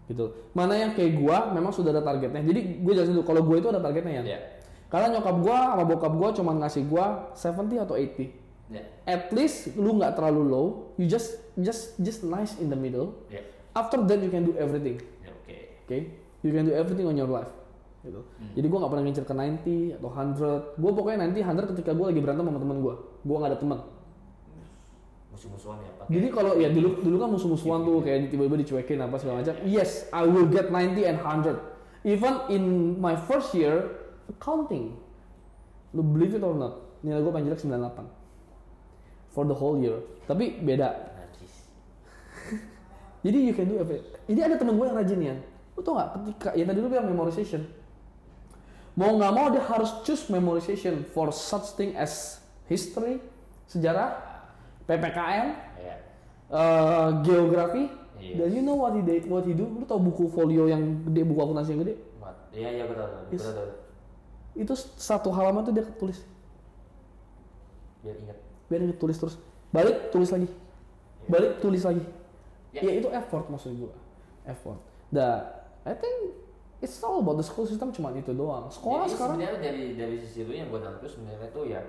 gitu. 0.08 0.36
Mana 0.52 0.76
yang 0.76 0.92
kayak 0.92 1.16
gua 1.16 1.50
memang 1.52 1.72
sudah 1.72 1.90
ada 1.92 2.04
targetnya. 2.04 2.44
Jadi 2.44 2.84
gue 2.84 2.92
jelasin 2.92 3.16
dulu, 3.16 3.24
kalau 3.24 3.42
gue 3.44 3.56
itu 3.60 3.68
ada 3.72 3.80
targetnya 3.80 4.20
ya. 4.20 4.22
Ya. 4.36 4.40
Karena 4.92 5.18
nyokap 5.18 5.36
gua 5.40 5.58
sama 5.74 5.84
bokap 5.88 6.12
gua 6.14 6.28
cuma 6.36 6.52
ngasih 6.54 6.82
gua 6.86 7.32
70 7.34 7.84
atau 7.84 7.96
80. 7.96 8.30
Ya. 8.72 8.82
At 9.04 9.32
least 9.32 9.76
lu 9.76 9.96
nggak 10.00 10.16
terlalu 10.16 10.42
low, 10.44 10.66
you 10.96 11.04
just 11.04 11.36
just 11.60 11.96
just 12.00 12.24
nice 12.24 12.56
in 12.60 12.68
the 12.72 12.78
middle. 12.78 13.16
Ya. 13.28 13.44
After 13.74 14.00
that 14.06 14.20
you 14.22 14.30
can 14.30 14.46
do 14.46 14.54
everything. 14.56 15.02
Ya, 15.24 15.32
Oke. 15.34 15.56
Oke, 15.84 15.98
you 16.46 16.52
can 16.54 16.64
do 16.68 16.72
everything 16.72 17.04
on 17.04 17.16
your 17.18 17.28
life. 17.28 17.50
Gitu. 18.04 18.20
Jadi 18.60 18.66
gue 18.68 18.78
nggak 18.78 18.92
pernah 18.92 19.04
ngincer 19.08 19.24
ke 19.24 19.32
90 19.32 19.96
atau 19.96 20.08
100. 20.12 20.76
Gue 20.76 20.90
pokoknya 20.92 21.24
90, 21.24 21.40
100 21.40 21.72
ketika 21.72 21.90
gue 21.96 22.06
lagi 22.12 22.20
berantem 22.20 22.44
sama 22.44 22.60
teman 22.60 22.78
gue. 22.84 22.94
Gue 23.24 23.36
nggak 23.40 23.50
ada 23.56 23.60
teman. 23.60 23.78
Musuh-musuhan 25.34 25.82
ya 25.82 25.90
Pak. 25.98 26.06
Jadi 26.06 26.26
kalau 26.30 26.52
ya 26.62 26.70
dulu 26.70 27.02
dulu 27.02 27.16
kan 27.18 27.28
musuh-musuhan 27.34 27.82
tuh 27.82 27.98
kayak 28.06 28.30
tiba-tiba 28.30 28.56
dicuekin 28.62 29.02
apa 29.02 29.18
segala 29.18 29.42
macam. 29.42 29.54
Yes, 29.66 30.06
I 30.14 30.22
will 30.22 30.46
get 30.46 30.70
90 30.70 30.94
and 31.02 31.18
100. 31.18 32.06
Even 32.06 32.34
in 32.54 32.62
my 33.02 33.18
first 33.18 33.50
year 33.50 33.98
accounting, 34.30 34.94
lu 35.90 36.06
believe 36.06 36.38
it 36.38 36.46
or 36.46 36.54
not, 36.54 36.78
nilai 37.02 37.18
gue 37.18 37.32
paling 37.34 37.50
jelek 37.50 37.66
98 37.66 39.34
for 39.34 39.42
the 39.42 39.56
whole 39.56 39.74
year. 39.74 39.98
Tapi 40.30 40.62
beda. 40.62 40.94
Jadi 43.26 43.38
you 43.42 43.58
can 43.58 43.66
do 43.66 43.82
everything. 43.82 44.06
Jadi 44.30 44.38
ada 44.38 44.54
temen 44.54 44.78
gue 44.78 44.86
yang 44.86 44.94
rajin 44.94 45.18
ya. 45.18 45.34
Lu 45.74 45.82
tau 45.82 45.98
gak 45.98 46.14
ketika 46.22 46.54
ya 46.54 46.62
tadi 46.62 46.78
lu 46.78 46.86
bilang 46.86 47.10
memorization. 47.10 47.66
Mau 48.94 49.18
nggak 49.18 49.32
mau 49.34 49.50
dia 49.50 49.66
harus 49.66 49.90
choose 50.06 50.30
memorization 50.30 51.02
for 51.10 51.34
such 51.34 51.74
thing 51.74 51.98
as 51.98 52.38
history, 52.70 53.18
sejarah, 53.66 54.33
PPKN, 54.84 55.46
Ya. 55.80 55.94
eh, 56.52 57.08
geografi. 57.24 57.88
Yes. 58.20 58.36
Dan 58.40 58.48
you 58.56 58.62
know 58.62 58.78
what 58.78 58.94
he 58.96 59.02
did, 59.04 59.26
what 59.28 59.44
he 59.44 59.52
do? 59.52 59.64
Lu 59.66 59.84
tau 59.84 60.00
buku 60.00 60.30
folio 60.32 60.64
yang 60.70 61.04
gede, 61.08 61.26
buku 61.26 61.40
akuntansi 61.40 61.76
yang 61.76 61.82
gede? 61.84 61.94
Iya 62.54 62.68
iya 62.70 62.84
betul 62.86 63.04
betul. 63.04 63.34
Yes. 63.34 63.44
Betul. 63.44 63.68
Itu 64.54 64.74
satu 64.96 65.28
halaman 65.34 65.66
tuh 65.66 65.74
dia 65.74 65.82
tulis. 65.98 66.22
Biar 68.06 68.16
ingat. 68.22 68.38
Biar 68.70 68.80
dia 68.86 68.96
tulis 68.96 69.16
terus. 69.18 69.34
Balik 69.74 70.14
tulis 70.14 70.30
lagi. 70.30 70.46
Balik 71.26 71.58
tulis 71.58 71.82
lagi. 71.82 72.04
Ya. 72.70 72.86
Ya 72.86 72.92
itu 73.02 73.08
effort 73.10 73.50
maksud 73.50 73.74
gua. 73.74 73.92
Effort. 74.46 74.78
Dan 75.10 75.42
I 75.82 75.98
think 75.98 76.38
it's 76.78 77.00
all 77.02 77.18
about 77.18 77.40
the 77.40 77.46
school 77.46 77.66
system 77.66 77.90
cuma 77.90 78.14
itu 78.14 78.30
doang. 78.30 78.70
Sekolah 78.70 79.10
Jadi 79.10 79.12
sekarang 79.18 79.36
sebenarnya 79.40 79.60
dari 79.60 79.84
dari 79.98 80.16
sisi 80.22 80.46
lu 80.46 80.54
yang 80.54 80.70
gue 80.70 80.78
nangkep 80.78 81.10
sebenarnya 81.10 81.48
tuh 81.50 81.64
ya 81.66 81.80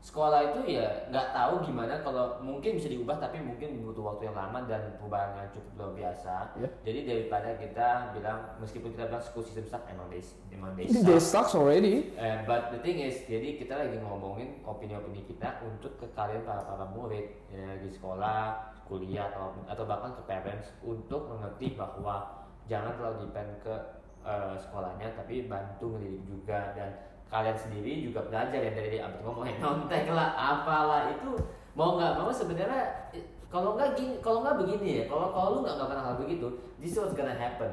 sekolah 0.00 0.40
itu 0.48 0.80
ya 0.80 1.12
nggak 1.12 1.28
tahu 1.36 1.60
gimana 1.68 2.00
kalau 2.00 2.40
mungkin 2.40 2.80
bisa 2.80 2.88
diubah 2.88 3.20
tapi 3.20 3.36
mungkin 3.44 3.84
butuh 3.84 4.16
waktu 4.16 4.32
yang 4.32 4.36
lama 4.36 4.64
dan 4.64 4.96
perubahan 4.96 5.36
yang 5.36 5.48
cukup 5.52 5.72
luar 5.76 5.92
biasa. 5.92 6.34
Ya. 6.56 6.68
Jadi 6.88 7.00
daripada 7.04 7.48
kita 7.60 7.88
bilang 8.16 8.38
meskipun 8.64 8.96
kita 8.96 9.12
bilang 9.12 9.20
school 9.20 9.44
system 9.44 9.68
suck 9.68 9.84
emang 9.92 10.08
they 10.08 10.24
emang 10.56 10.72
they 10.72 10.88
they 10.88 11.20
suck. 11.20 11.44
sucks 11.44 11.52
already. 11.52 12.16
Eh, 12.16 12.40
but 12.48 12.72
the 12.72 12.80
thing 12.80 13.04
is, 13.04 13.20
jadi 13.28 13.60
kita 13.60 13.76
lagi 13.76 14.00
ngomongin 14.00 14.64
opini-opini 14.64 15.20
kita 15.28 15.60
untuk 15.68 15.92
ke 16.00 16.08
kalian 16.16 16.48
para 16.48 16.64
para 16.64 16.88
murid 16.96 17.36
ya, 17.52 17.76
di 17.76 17.92
sekolah, 17.92 18.72
kuliah 18.88 19.28
atau 19.36 19.52
atau 19.68 19.84
bahkan 19.84 20.16
ke 20.16 20.22
parents 20.24 20.72
untuk 20.80 21.28
mengerti 21.28 21.76
bahwa 21.76 22.48
jangan 22.72 22.96
terlalu 22.96 23.28
depend 23.28 23.52
ke 23.60 23.74
eh, 24.24 24.56
sekolahnya, 24.64 25.12
tapi 25.12 25.44
bantu 25.44 25.92
ngedidik 25.92 26.24
juga 26.24 26.72
dan 26.72 26.90
kalian 27.30 27.54
sendiri 27.54 28.02
juga 28.02 28.26
belajar 28.26 28.58
yang 28.58 28.74
dari 28.74 28.98
abis 28.98 29.22
ngomongin 29.22 29.56
nontek 29.62 30.10
lah, 30.10 30.34
apalah 30.34 31.14
itu 31.14 31.38
mau 31.78 31.94
nggak 31.94 32.18
mau 32.18 32.28
sebenarnya 32.34 33.06
kalau 33.46 33.78
nggak 33.78 33.94
gini, 33.94 34.18
kalau 34.18 34.42
nggak 34.42 34.58
begini 34.58 34.88
ya, 35.02 35.04
kalau 35.06 35.30
kalau 35.30 35.48
lu 35.54 35.58
nggak 35.62 35.78
melakukan 35.78 36.02
hal 36.02 36.14
begitu, 36.18 36.46
this 36.82 36.94
is 36.94 36.98
what's 36.98 37.14
gonna 37.14 37.34
happen. 37.34 37.70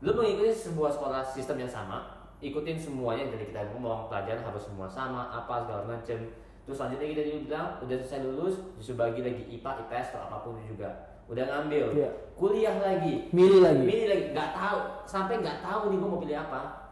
Lu 0.00 0.12
mengikuti 0.12 0.52
sebuah 0.52 0.92
sekolah 0.92 1.20
sistem 1.24 1.64
yang 1.64 1.72
sama, 1.72 2.28
ikutin 2.40 2.76
semuanya 2.76 3.28
tadi 3.32 3.48
kita 3.52 3.68
ngomong 3.76 4.08
pelajaran 4.08 4.44
harus 4.44 4.64
semua 4.64 4.88
sama 4.88 5.28
apa 5.28 5.64
segala 5.64 5.84
macem. 5.88 6.32
Terus 6.64 6.76
selanjutnya 6.80 7.08
kita 7.16 7.22
juga 7.22 7.38
bilang 7.46 7.68
udah 7.84 7.96
selesai 8.00 8.20
lulus 8.26 8.54
disuruh 8.76 9.06
bagi 9.06 9.20
lagi 9.22 9.42
IPA 9.54 9.86
IPS 9.86 10.06
atau 10.16 10.20
apa 10.28 10.36
pun 10.44 10.58
juga. 10.64 10.88
Udah 11.28 11.44
ngambil. 11.46 11.84
Iya. 11.96 12.10
kuliah 12.36 12.76
lagi. 12.80 13.32
Milih 13.32 13.60
lagi. 13.64 13.84
milih 13.86 14.06
lagi. 14.08 14.24
Nggak 14.36 14.50
tahu 14.52 14.78
sampai 15.08 15.40
nggak 15.40 15.64
tahu 15.64 15.80
nih 15.92 15.96
gue 15.96 16.08
mau 16.10 16.20
pilih 16.20 16.38
apa 16.38 16.85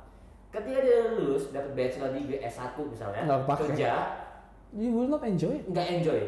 ketika 0.55 0.79
dia 0.81 0.99
lulus 1.12 1.51
dapat 1.51 1.75
bachelor 1.75 2.11
degree 2.12 2.38
S1 2.40 2.79
misalnya 2.79 3.21
Nggak 3.25 3.40
kepake. 3.45 3.61
kerja 3.69 3.90
You 4.71 4.90
will 4.90 5.07
not 5.09 5.23
enjoy 5.23 5.55
nggak 5.67 5.87
enjoy 5.93 6.21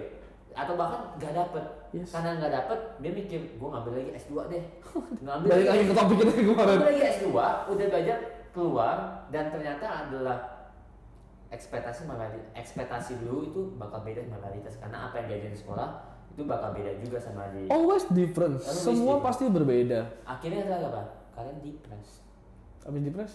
atau 0.52 0.74
bahkan 0.74 1.00
nggak 1.16 1.34
dapet 1.36 1.64
Yes. 1.92 2.10
karena 2.10 2.36
nggak 2.36 2.52
dapet 2.52 2.78
dia 2.98 3.12
mikir 3.14 3.40
gue 3.56 3.68
ngambil 3.68 3.92
lagi 3.94 4.10
S2 4.18 4.32
deh 4.48 4.64
ngambil 5.24 5.48
Balik 5.48 5.66
lagi 5.66 5.82
ke 5.82 5.94
topik 5.94 6.16
kita 6.18 6.32
kemarin. 6.34 6.76
Aku 6.76 6.84
lagi 6.84 7.02
S2, 7.14 7.28
udah 7.66 7.86
belajar 7.88 8.18
keluar 8.50 8.96
dan 9.26 9.44
ternyata 9.48 9.86
adalah 9.86 10.38
ekspektasi 11.46 12.04
ekspektasi 12.52 13.22
dulu 13.22 13.38
itu 13.44 13.60
bakal 13.76 14.02
beda 14.02 14.20
sama 14.20 14.38
mayoritas 14.42 14.74
karena 14.76 14.98
apa 15.06 15.14
yang 15.16 15.26
diajarin 15.30 15.54
di 15.54 15.60
sekolah 15.62 15.88
itu 16.28 16.42
bakal 16.42 16.68
beda 16.74 16.90
juga 17.00 17.18
sama 17.22 17.42
di 17.48 17.70
Always 17.70 18.04
different. 18.10 18.58
Always 18.58 18.82
Semua 18.82 18.98
different. 19.14 19.24
pasti 19.24 19.44
berbeda. 19.46 20.00
akhirnya 20.26 20.60
adalah 20.66 20.90
apa 20.90 21.02
kalian 21.32 21.56
depres 21.62 22.08
Habis 22.82 23.02
depres, 23.02 23.32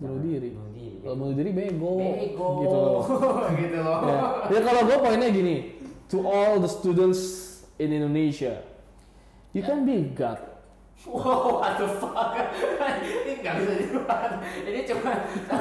bunuh 0.00 0.18
diri. 0.22 0.48
bunuh 0.54 0.72
diri 0.72 0.96
Kalau 1.02 1.16
bunuh 1.18 1.34
diri 1.36 1.50
bego. 1.52 1.92
bego 1.98 2.48
Gitu 2.64 2.76
loh. 2.78 3.00
gitu 3.60 3.78
loh 3.82 3.98
ya. 4.06 4.18
ya 4.48 4.60
kalau 4.64 4.80
gue 4.86 4.96
poinnya 5.02 5.28
gini, 5.28 5.56
to 6.08 6.24
all 6.24 6.56
the 6.62 6.70
students 6.70 7.20
in 7.76 7.92
Indonesia, 7.92 8.62
you 9.52 9.60
can 9.60 9.84
be 9.84 10.08
God. 10.14 10.50
Wow, 11.08 11.64
what 11.64 11.80
the 11.80 11.88
fuck? 11.96 12.36
ini 13.24 13.40
nggak 13.40 13.54
bisa 13.56 13.72
dibuat. 13.80 14.30
Ini 14.68 14.80
cuma 14.84 15.12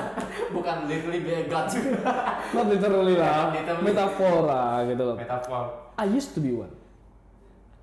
bukan 0.55 0.75
literally 0.83 1.23
be 1.23 1.31
a 1.31 1.43
god 1.47 1.71
juga. 1.71 2.43
Not 2.51 2.67
literally 2.67 3.15
lah, 3.15 3.55
metafora 3.79 4.83
gitu 4.83 5.03
loh. 5.07 5.15
Metafor. 5.15 5.63
I 5.95 6.11
used 6.11 6.35
to 6.35 6.43
be 6.43 6.51
one. 6.51 6.75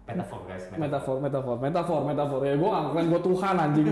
Metafor 0.04 0.44
guys. 0.44 0.68
Metafor, 0.68 1.16
metafor, 1.16 1.56
metafor, 1.56 2.00
metafor. 2.04 2.40
Ya 2.44 2.54
gue 2.60 2.68
ngakuin 2.68 3.06
gue 3.08 3.20
Tuhan 3.24 3.54
anjing. 3.56 3.88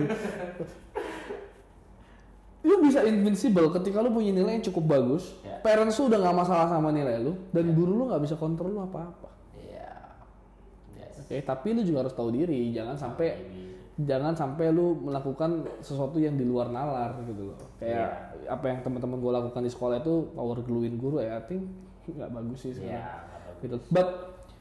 Bisa 2.94 3.02
invincible 3.10 3.74
ketika 3.74 3.98
lu 3.98 4.14
punya 4.14 4.30
nilai 4.30 4.62
yang 4.62 4.64
cukup 4.70 4.84
bagus. 4.86 5.34
Ya. 5.42 5.58
Parents 5.66 5.98
lu 5.98 6.06
udah 6.06 6.18
nggak 6.22 6.36
masalah 6.46 6.66
sama 6.70 6.94
nilai 6.94 7.18
lu 7.18 7.34
dan 7.50 7.74
guru 7.74 7.98
lu 7.98 8.04
nggak 8.06 8.22
bisa 8.22 8.38
kontrol 8.38 8.70
lu 8.70 8.80
apa-apa. 8.86 9.34
Iya. 9.58 9.90
Yes. 10.94 11.26
Oke, 11.26 11.42
tapi 11.42 11.74
lu 11.74 11.82
juga 11.82 12.06
harus 12.06 12.14
tahu 12.14 12.30
diri, 12.30 12.70
jangan 12.70 12.94
sampai 12.94 13.34
jangan 13.98 14.38
sampai 14.38 14.70
lu 14.70 14.94
melakukan 15.02 15.66
sesuatu 15.82 16.22
yang 16.22 16.38
di 16.38 16.46
luar 16.46 16.70
nalar 16.70 17.18
gitu 17.26 17.50
loh. 17.50 17.58
Kayak 17.82 18.38
apa 18.46 18.64
yang 18.70 18.78
teman-teman 18.86 19.18
gue 19.18 19.32
lakukan 19.34 19.62
di 19.66 19.70
sekolah 19.74 19.98
itu 19.98 20.30
power 20.38 20.62
gluein 20.62 20.94
guru 20.94 21.18
ya, 21.18 21.42
I 21.42 21.44
think 21.50 21.66
nggak 22.14 22.30
bagus 22.30 22.58
sih 22.62 22.78
sebenarnya. 22.78 23.02
Nggak 23.02 23.42
bagus. 23.42 23.58
Gitu. 23.58 23.76
But 23.90 24.08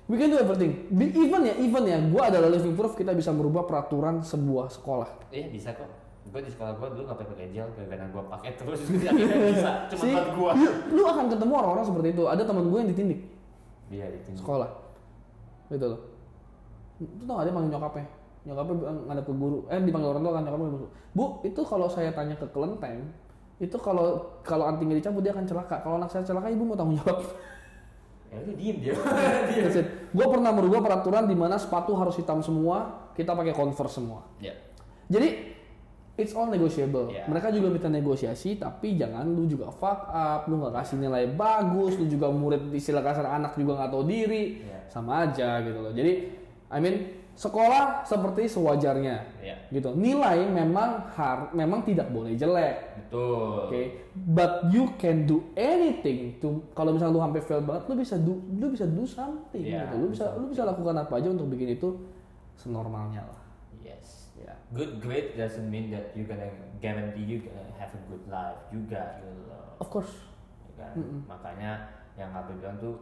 we 0.10 0.18
can 0.18 0.34
do 0.34 0.42
everything. 0.42 0.90
Even 0.90 1.46
ya, 1.46 1.54
even 1.62 1.84
ya, 1.86 2.02
gue 2.02 2.24
adalah 2.26 2.50
living 2.50 2.74
proof 2.74 2.98
kita 2.98 3.14
bisa 3.14 3.30
merubah 3.30 3.70
peraturan 3.70 4.26
sebuah 4.26 4.74
sekolah. 4.74 5.30
Iya 5.30 5.54
bisa 5.54 5.78
kok. 5.78 6.03
Gue 6.24 6.40
di 6.40 6.50
sekolah 6.50 6.72
gue 6.76 6.88
dulu 6.94 7.04
nggak 7.04 7.20
pakai 7.20 7.48
gel 7.52 7.68
karena 7.76 8.08
gue 8.08 8.24
pakai 8.26 8.52
terus 8.56 8.80
akhirnya 8.90 9.38
bisa. 9.50 9.72
Cuma 9.92 10.04
buat 10.08 10.28
gue. 10.32 10.52
you- 10.62 10.78
lu 10.92 11.04
akan 11.04 11.26
ketemu 11.28 11.54
orang-orang 11.54 11.86
seperti 11.86 12.08
itu. 12.12 12.24
Ada 12.26 12.44
teman 12.44 12.66
gue 12.68 12.80
yang 12.80 12.90
ditindik 12.90 13.20
Iya 13.92 14.06
itu. 14.10 14.34
sekolah, 14.34 14.70
gitu 15.70 15.86
loh. 15.86 16.00
Itu 16.98 17.24
tau 17.24 17.36
gak 17.38 17.46
dia 17.46 17.54
manggil 17.54 17.72
nyokapnya? 17.76 18.06
Nyokapnya 18.44 18.74
ngadep 19.06 19.26
ke 19.28 19.34
guru, 19.36 19.58
eh 19.68 19.78
dipanggil 19.78 20.10
orang 20.10 20.24
tua 20.24 20.34
kan 20.34 20.42
nyokapnya 20.42 20.68
bilang, 20.68 20.92
Bu, 21.14 21.26
itu 21.44 21.62
kalau 21.62 21.88
saya 21.88 22.10
tanya 22.10 22.34
ke 22.34 22.48
kelenteng, 22.50 23.12
itu 23.62 23.78
kalau 23.78 24.34
kalau 24.42 24.66
antingnya 24.66 24.98
dicabut 24.98 25.22
dia 25.22 25.30
akan 25.30 25.46
celaka. 25.46 25.78
Kalau 25.80 25.96
anak 25.96 26.10
saya 26.10 26.26
celaka, 26.26 26.50
ibu 26.50 26.64
mau 26.64 26.74
tanggung 26.74 26.98
jawab. 26.98 27.22
Ya 28.34 28.38
itu 28.42 28.52
diem 28.58 28.78
dia. 28.82 28.94
Gue 30.18 30.26
pernah 30.26 30.50
merubah 30.50 30.82
peraturan 30.82 31.30
di 31.30 31.38
mana 31.38 31.54
sepatu 31.56 31.94
harus 31.94 32.18
hitam 32.18 32.42
semua, 32.42 33.06
kita 33.14 33.38
pakai 33.38 33.54
converse 33.54 33.94
semua. 33.94 34.26
Iya. 34.42 34.58
Jadi 35.06 35.53
it's 36.14 36.34
all 36.38 36.46
negotiable. 36.46 37.10
Yeah. 37.10 37.26
Mereka 37.26 37.50
juga 37.50 37.74
minta 37.74 37.90
negosiasi, 37.90 38.62
tapi 38.62 38.96
jangan 38.96 39.26
lu 39.26 39.50
juga 39.50 39.74
fuck 39.74 40.10
up, 40.10 40.46
lu 40.46 40.62
nggak 40.62 40.74
kasih 40.78 41.02
nilai 41.02 41.26
bagus, 41.34 41.98
lu 41.98 42.06
juga 42.06 42.30
murid 42.30 42.70
istilah 42.70 43.02
kasar 43.02 43.26
anak 43.26 43.58
juga 43.58 43.82
nggak 43.82 43.92
tahu 43.92 44.04
diri, 44.06 44.62
Yeah. 44.62 44.86
sama 44.90 45.26
aja 45.26 45.62
gitu 45.66 45.80
loh. 45.82 45.90
Jadi, 45.90 46.14
I 46.70 46.78
mean 46.78 46.96
sekolah 47.34 48.06
seperti 48.06 48.46
sewajarnya, 48.46 49.42
Iya. 49.42 49.58
gitu. 49.74 49.90
Nilai 49.98 50.46
memang 50.46 51.10
har, 51.18 51.50
memang 51.50 51.82
tidak 51.82 52.14
boleh 52.14 52.38
jelek. 52.38 53.10
Betul. 53.10 53.74
Oke, 53.74 53.82
but 54.14 54.70
you 54.70 54.86
can 55.02 55.26
do 55.26 55.42
anything 55.58 56.38
to 56.38 56.62
kalau 56.78 56.94
misalnya 56.94 57.18
lu 57.18 57.22
sampai 57.26 57.42
fail 57.42 57.66
banget, 57.66 57.90
lu 57.90 57.94
bisa 57.98 58.16
do 58.22 58.38
lu 58.38 58.70
bisa 58.70 58.86
do 58.86 59.02
something 59.02 59.66
Iya, 59.66 59.90
gitu. 59.90 59.94
Lu 59.98 60.08
bisa 60.14 60.26
lu 60.38 60.46
bisa 60.46 60.62
lakukan 60.62 60.94
apa 60.94 61.14
aja 61.18 61.34
untuk 61.34 61.50
bikin 61.50 61.74
itu 61.74 61.90
senormalnya 62.54 63.26
lah. 63.26 63.42
Yes. 63.82 64.23
Ya. 64.44 64.54
Good 64.72 65.00
grade 65.00 65.34
doesn't 65.34 65.66
mean 65.66 65.88
that 65.90 66.12
you 66.12 66.28
gonna 66.28 66.52
guarantee 66.78 67.24
you 67.24 67.40
gonna 67.42 67.64
have 67.76 67.90
a 67.90 68.02
good 68.06 68.24
life 68.28 68.60
juga 68.70 69.24
gitu 69.24 69.48
loh. 69.48 69.80
Of 69.80 69.88
course. 69.88 70.12
Ya 70.76 70.92
kan? 70.92 71.24
Makanya 71.26 71.72
yang 72.14 72.30
Abel 72.30 72.60
bilang 72.60 72.78
tuh 72.78 73.00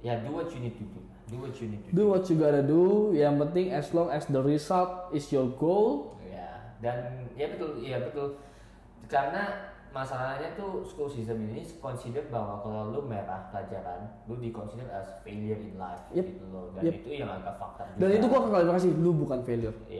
ya 0.00 0.18
do 0.18 0.34
what 0.34 0.50
you 0.50 0.60
need 0.60 0.74
to 0.74 0.84
do 0.90 1.00
do 1.30 1.36
what 1.38 1.54
you 1.56 1.70
need 1.70 1.80
to 1.86 1.90
Do 1.92 2.10
what 2.10 2.26
you 2.26 2.36
gotta 2.36 2.60
do. 2.60 3.12
Yang 3.12 3.34
penting 3.46 3.66
as 3.70 3.86
long 3.92 4.10
as 4.10 4.26
the 4.26 4.42
result 4.42 5.12
is 5.12 5.30
your 5.30 5.46
goal. 5.54 6.18
ya 6.26 6.74
dan 6.80 7.22
ya 7.34 7.46
betul 7.50 7.78
ya 7.78 8.00
betul 8.00 8.34
karena 9.06 9.42
masalahnya 9.90 10.54
tuh 10.54 10.86
school 10.86 11.10
system 11.10 11.42
ini 11.44 11.66
consider 11.76 12.22
bahwa 12.30 12.62
kalau 12.62 12.94
lu 12.94 13.00
merah 13.02 13.50
pelajaran 13.50 14.06
lu 14.24 14.38
di 14.38 14.48
consider 14.48 14.86
as 14.88 15.18
failure 15.20 15.58
in 15.58 15.74
life 15.74 15.98
Yep. 16.14 16.30
gitu 16.30 16.44
loh 16.48 16.70
dan 16.72 16.82
Yep. 16.86 16.94
itu 16.96 17.08
yang 17.18 17.26
agak 17.28 17.58
fakta 17.58 17.82
juga 17.90 17.98
Dan 17.98 18.10
itu 18.14 18.24
gua 18.30 18.38
akan 18.38 18.50
klarifikasi, 18.54 18.88
lu 18.96 19.10
bukan 19.12 19.38
failure. 19.42 19.76
iya 19.90 19.99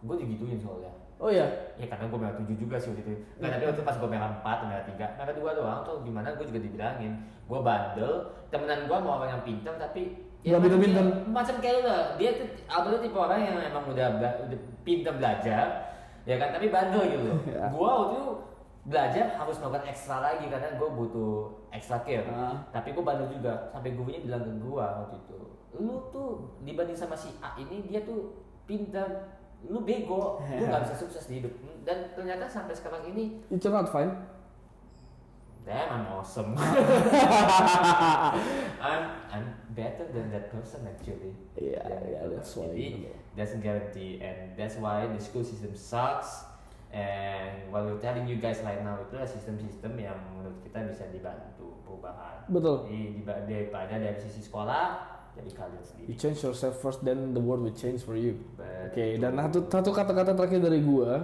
gue 0.00 0.16
digituin 0.16 0.58
soalnya. 0.58 0.92
Oh 1.18 1.26
iya. 1.26 1.46
ya 1.74 1.86
karena 1.86 2.06
gue 2.06 2.18
merah 2.18 2.36
tujuh 2.36 2.56
juga 2.56 2.78
sih 2.78 2.94
waktu 2.94 3.02
itu. 3.02 3.10
Nggak 3.36 3.50
tapi 3.52 3.64
waktu 3.66 3.82
pas 3.82 3.96
gue 3.96 4.06
merah 4.08 4.30
empat 4.32 4.58
merah 4.64 4.84
tiga 4.86 5.06
merah 5.14 5.34
dua 5.34 5.50
doang 5.52 5.80
tuh 5.82 5.96
gimana 6.06 6.30
gue 6.32 6.46
juga 6.46 6.60
dibilangin. 6.60 7.12
Gue 7.44 7.58
bandel 7.58 8.12
temenan 8.48 8.86
gue 8.86 8.98
mau 8.98 9.18
orang 9.18 9.30
yang 9.32 9.42
pintar 9.42 9.74
tapi 9.76 10.14
macam 10.38 10.62
pinter-pinter. 10.62 11.02
kayak- 11.02 11.26
macam 11.26 11.54
kayak 11.58 11.74
lu 11.74 11.82
lah. 11.84 12.02
Dia 12.14 12.30
tuh 12.32 12.46
Aldo 12.64 12.88
tuh 12.88 13.00
tipe 13.02 13.18
orang 13.18 13.40
yang 13.42 13.56
emang 13.60 13.84
udah 13.86 14.06
bela- 14.14 14.38
udah 14.46 14.58
pintar 14.80 15.12
belajar 15.18 15.64
ya 16.22 16.36
kan? 16.38 16.48
Tapi 16.54 16.66
bandel 16.70 17.02
gitu 17.04 17.24
loh. 17.26 17.38
Ya. 17.50 17.66
gue 17.66 17.82
waktu 17.82 18.14
itu 18.14 18.26
belajar 18.88 19.24
harus 19.34 19.56
melakukan 19.58 19.84
ekstra 19.84 20.16
lagi 20.22 20.46
karena 20.46 20.68
gue 20.72 20.88
butuh 20.88 21.32
extra 21.68 21.98
care. 22.00 22.30
Ah. 22.30 22.62
tapi 22.70 22.94
gue 22.94 23.02
bandel 23.02 23.26
juga. 23.28 23.68
Sampai 23.68 23.90
gurunya 23.90 24.22
bilang 24.22 24.46
ke 24.46 24.52
gue 24.54 24.78
waktu 24.78 25.16
itu 25.18 25.38
lu 25.76 26.08
tuh 26.08 26.30
dibanding 26.62 26.96
sama 26.96 27.12
si 27.12 27.28
A 27.38 27.52
ini 27.54 27.84
dia 27.84 28.00
tuh 28.00 28.32
pintar 28.64 29.36
lu 29.66 29.82
bego 29.82 30.38
lu 30.38 30.62
nggak 30.64 30.82
bisa 30.86 30.94
sukses 30.94 31.26
di 31.26 31.42
hidup 31.42 31.50
dan 31.82 32.14
ternyata 32.14 32.46
sampai 32.46 32.74
sekarang 32.76 33.02
ini 33.10 33.42
You 33.50 33.58
not 33.58 33.90
fine. 33.90 34.14
damn 35.66 35.90
I'm 35.90 36.06
awesome 36.14 36.54
I'm 38.80 39.04
I'm 39.28 39.46
better 39.74 40.06
than 40.08 40.30
that 40.32 40.48
person 40.48 40.86
actually 40.86 41.34
Dan 41.58 41.76
iya, 42.08 42.24
itu. 42.24 42.32
that's 42.32 42.54
why, 42.56 42.72
jadi 42.72 42.86
gitu. 43.04 43.12
doesn't 43.36 43.60
guarantee 43.60 44.22
and 44.22 44.54
that's 44.56 44.78
why 44.80 45.04
the 45.04 45.20
school 45.20 45.44
system 45.44 45.74
sucks 45.74 46.46
and 46.88 47.68
what 47.68 47.84
we're 47.84 48.00
telling 48.00 48.24
you 48.24 48.40
guys 48.40 48.64
right 48.64 48.80
now 48.80 48.96
itu 48.96 49.12
adalah 49.12 49.28
sistem-sistem 49.28 49.92
yang 50.00 50.16
menurut 50.32 50.56
kita 50.64 50.88
bisa 50.88 51.04
dibantu 51.12 51.76
perubahan 51.84 52.48
Betul. 52.48 52.88
jadi 52.88 53.28
daripada 53.44 53.94
dari 54.00 54.16
sisi 54.16 54.40
sekolah 54.40 55.17
dari 55.38 55.50
kalian 55.54 55.82
sendiri 55.86 56.06
You 56.10 56.14
change 56.18 56.42
yourself 56.42 56.82
first, 56.82 57.06
then 57.06 57.30
the 57.30 57.42
world 57.42 57.62
will 57.62 57.76
change 57.78 58.02
for 58.02 58.18
you. 58.18 58.34
Oke, 58.58 59.22
dan 59.22 59.38
satu 59.38 59.70
satu 59.70 59.90
kata-kata 59.94 60.34
terakhir 60.34 60.58
dari 60.58 60.82
gua, 60.82 61.22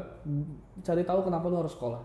cari 0.87 1.03
tahu 1.03 1.27
kenapa 1.27 1.51
lu 1.51 1.59
harus 1.59 1.75
sekolah. 1.75 1.99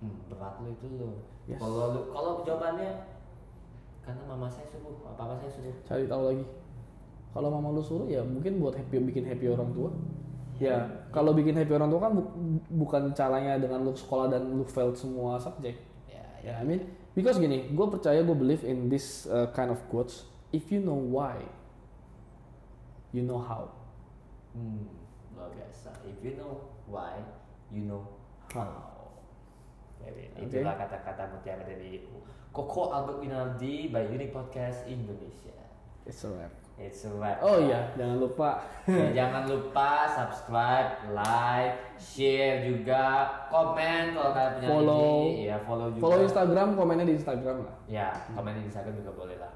Hmm, 0.00 0.16
berat 0.32 0.54
lo 0.60 0.68
itu 0.72 0.86
lo. 0.96 1.08
Yes. 1.48 1.60
Kalau 1.60 1.92
lu 1.96 2.00
kalau 2.12 2.32
jawabannya 2.44 2.90
karena 4.00 4.22
mama 4.26 4.48
saya 4.48 4.66
suruh, 4.68 4.96
apa 5.04 5.22
apa 5.28 5.34
saya 5.40 5.52
suruh. 5.52 5.74
Cari 5.84 6.04
tahu 6.08 6.22
lagi. 6.28 6.44
Kalau 7.30 7.48
mama 7.52 7.68
lu 7.70 7.82
suruh 7.84 8.08
ya 8.10 8.24
mungkin 8.24 8.58
buat 8.58 8.74
happy 8.74 8.96
bikin 9.06 9.24
happy 9.28 9.46
orang 9.48 9.70
tua. 9.76 9.90
Ya, 10.60 10.76
kalau 11.08 11.32
bikin 11.32 11.56
happy 11.56 11.72
orang 11.72 11.88
tua 11.88 12.00
kan 12.04 12.12
bu- 12.12 12.32
bukan 12.84 13.16
caranya 13.16 13.56
dengan 13.56 13.80
lu 13.80 13.96
sekolah 13.96 14.28
dan 14.28 14.44
lu 14.44 14.60
fail 14.60 14.92
semua 14.92 15.40
subjek. 15.40 15.72
Ya, 16.40 16.56
Ya, 16.56 16.60
I 16.60 16.64
mean, 16.64 16.82
because 17.12 17.36
gini, 17.36 17.68
gue 17.68 17.86
percaya 17.88 18.24
gue 18.24 18.36
believe 18.36 18.64
in 18.64 18.88
this 18.88 19.28
uh, 19.28 19.52
kind 19.52 19.68
of 19.68 19.80
quotes. 19.92 20.24
If 20.50 20.72
you 20.72 20.80
know 20.80 20.96
why, 20.96 21.44
you 23.12 23.22
know 23.22 23.38
how. 23.38 23.70
Hmm, 24.56 24.88
luar 25.36 25.52
biasa. 25.52 25.94
If 26.08 26.18
you 26.24 26.34
know 26.40 26.72
why, 26.88 27.22
you 27.70 27.86
know 27.86 28.02
how. 28.50 29.14
Jadi 30.00 30.32
Oke. 30.32 30.48
itulah 30.48 30.74
kata-kata 30.80 31.28
mutiara 31.28 31.62
dari 31.62 32.08
Koko 32.50 32.90
Albert 32.90 33.20
Winaldi 33.22 33.92
by 33.92 34.08
Unique 34.10 34.34
Podcast 34.34 34.88
Indonesia. 34.90 35.54
It's 36.08 36.24
a 36.24 36.32
wrap. 36.32 36.50
It's 36.80 37.04
wrap. 37.04 37.44
Oh 37.44 37.60
iya, 37.60 37.92
jangan 37.92 38.16
lupa 38.24 38.64
Ya, 38.88 39.12
jangan 39.12 39.44
lupa 39.44 40.08
subscribe, 40.08 41.12
like, 41.12 41.76
share 42.00 42.64
juga, 42.64 43.28
komen 43.52 44.16
kalau 44.16 44.32
kalian 44.32 44.52
punya 44.56 44.68
Follow. 44.72 45.12
ide, 45.28 45.44
ya 45.52 45.56
follow 45.60 45.88
juga. 45.92 46.00
follow 46.00 46.18
Instagram, 46.24 46.68
komennya 46.80 47.04
di 47.04 47.14
Instagram 47.20 47.56
lah. 47.68 47.74
Ya, 47.84 48.08
komen 48.32 48.56
di 48.56 48.64
Instagram 48.64 48.96
juga 48.96 49.12
boleh 49.12 49.36
lah. 49.36 49.52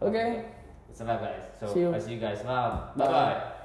Oke. 0.00 0.48
It's 0.88 1.00
a 1.00 1.04
wrap 1.04 1.20
guys. 1.20 1.44
So, 1.60 1.68
See 1.68 1.84
you. 1.84 1.92
I'll 1.92 2.00
see 2.00 2.16
you 2.16 2.20
guys. 2.20 2.40
Bye. 2.40 2.96
Bye 2.96 3.08
bye. 3.08 3.61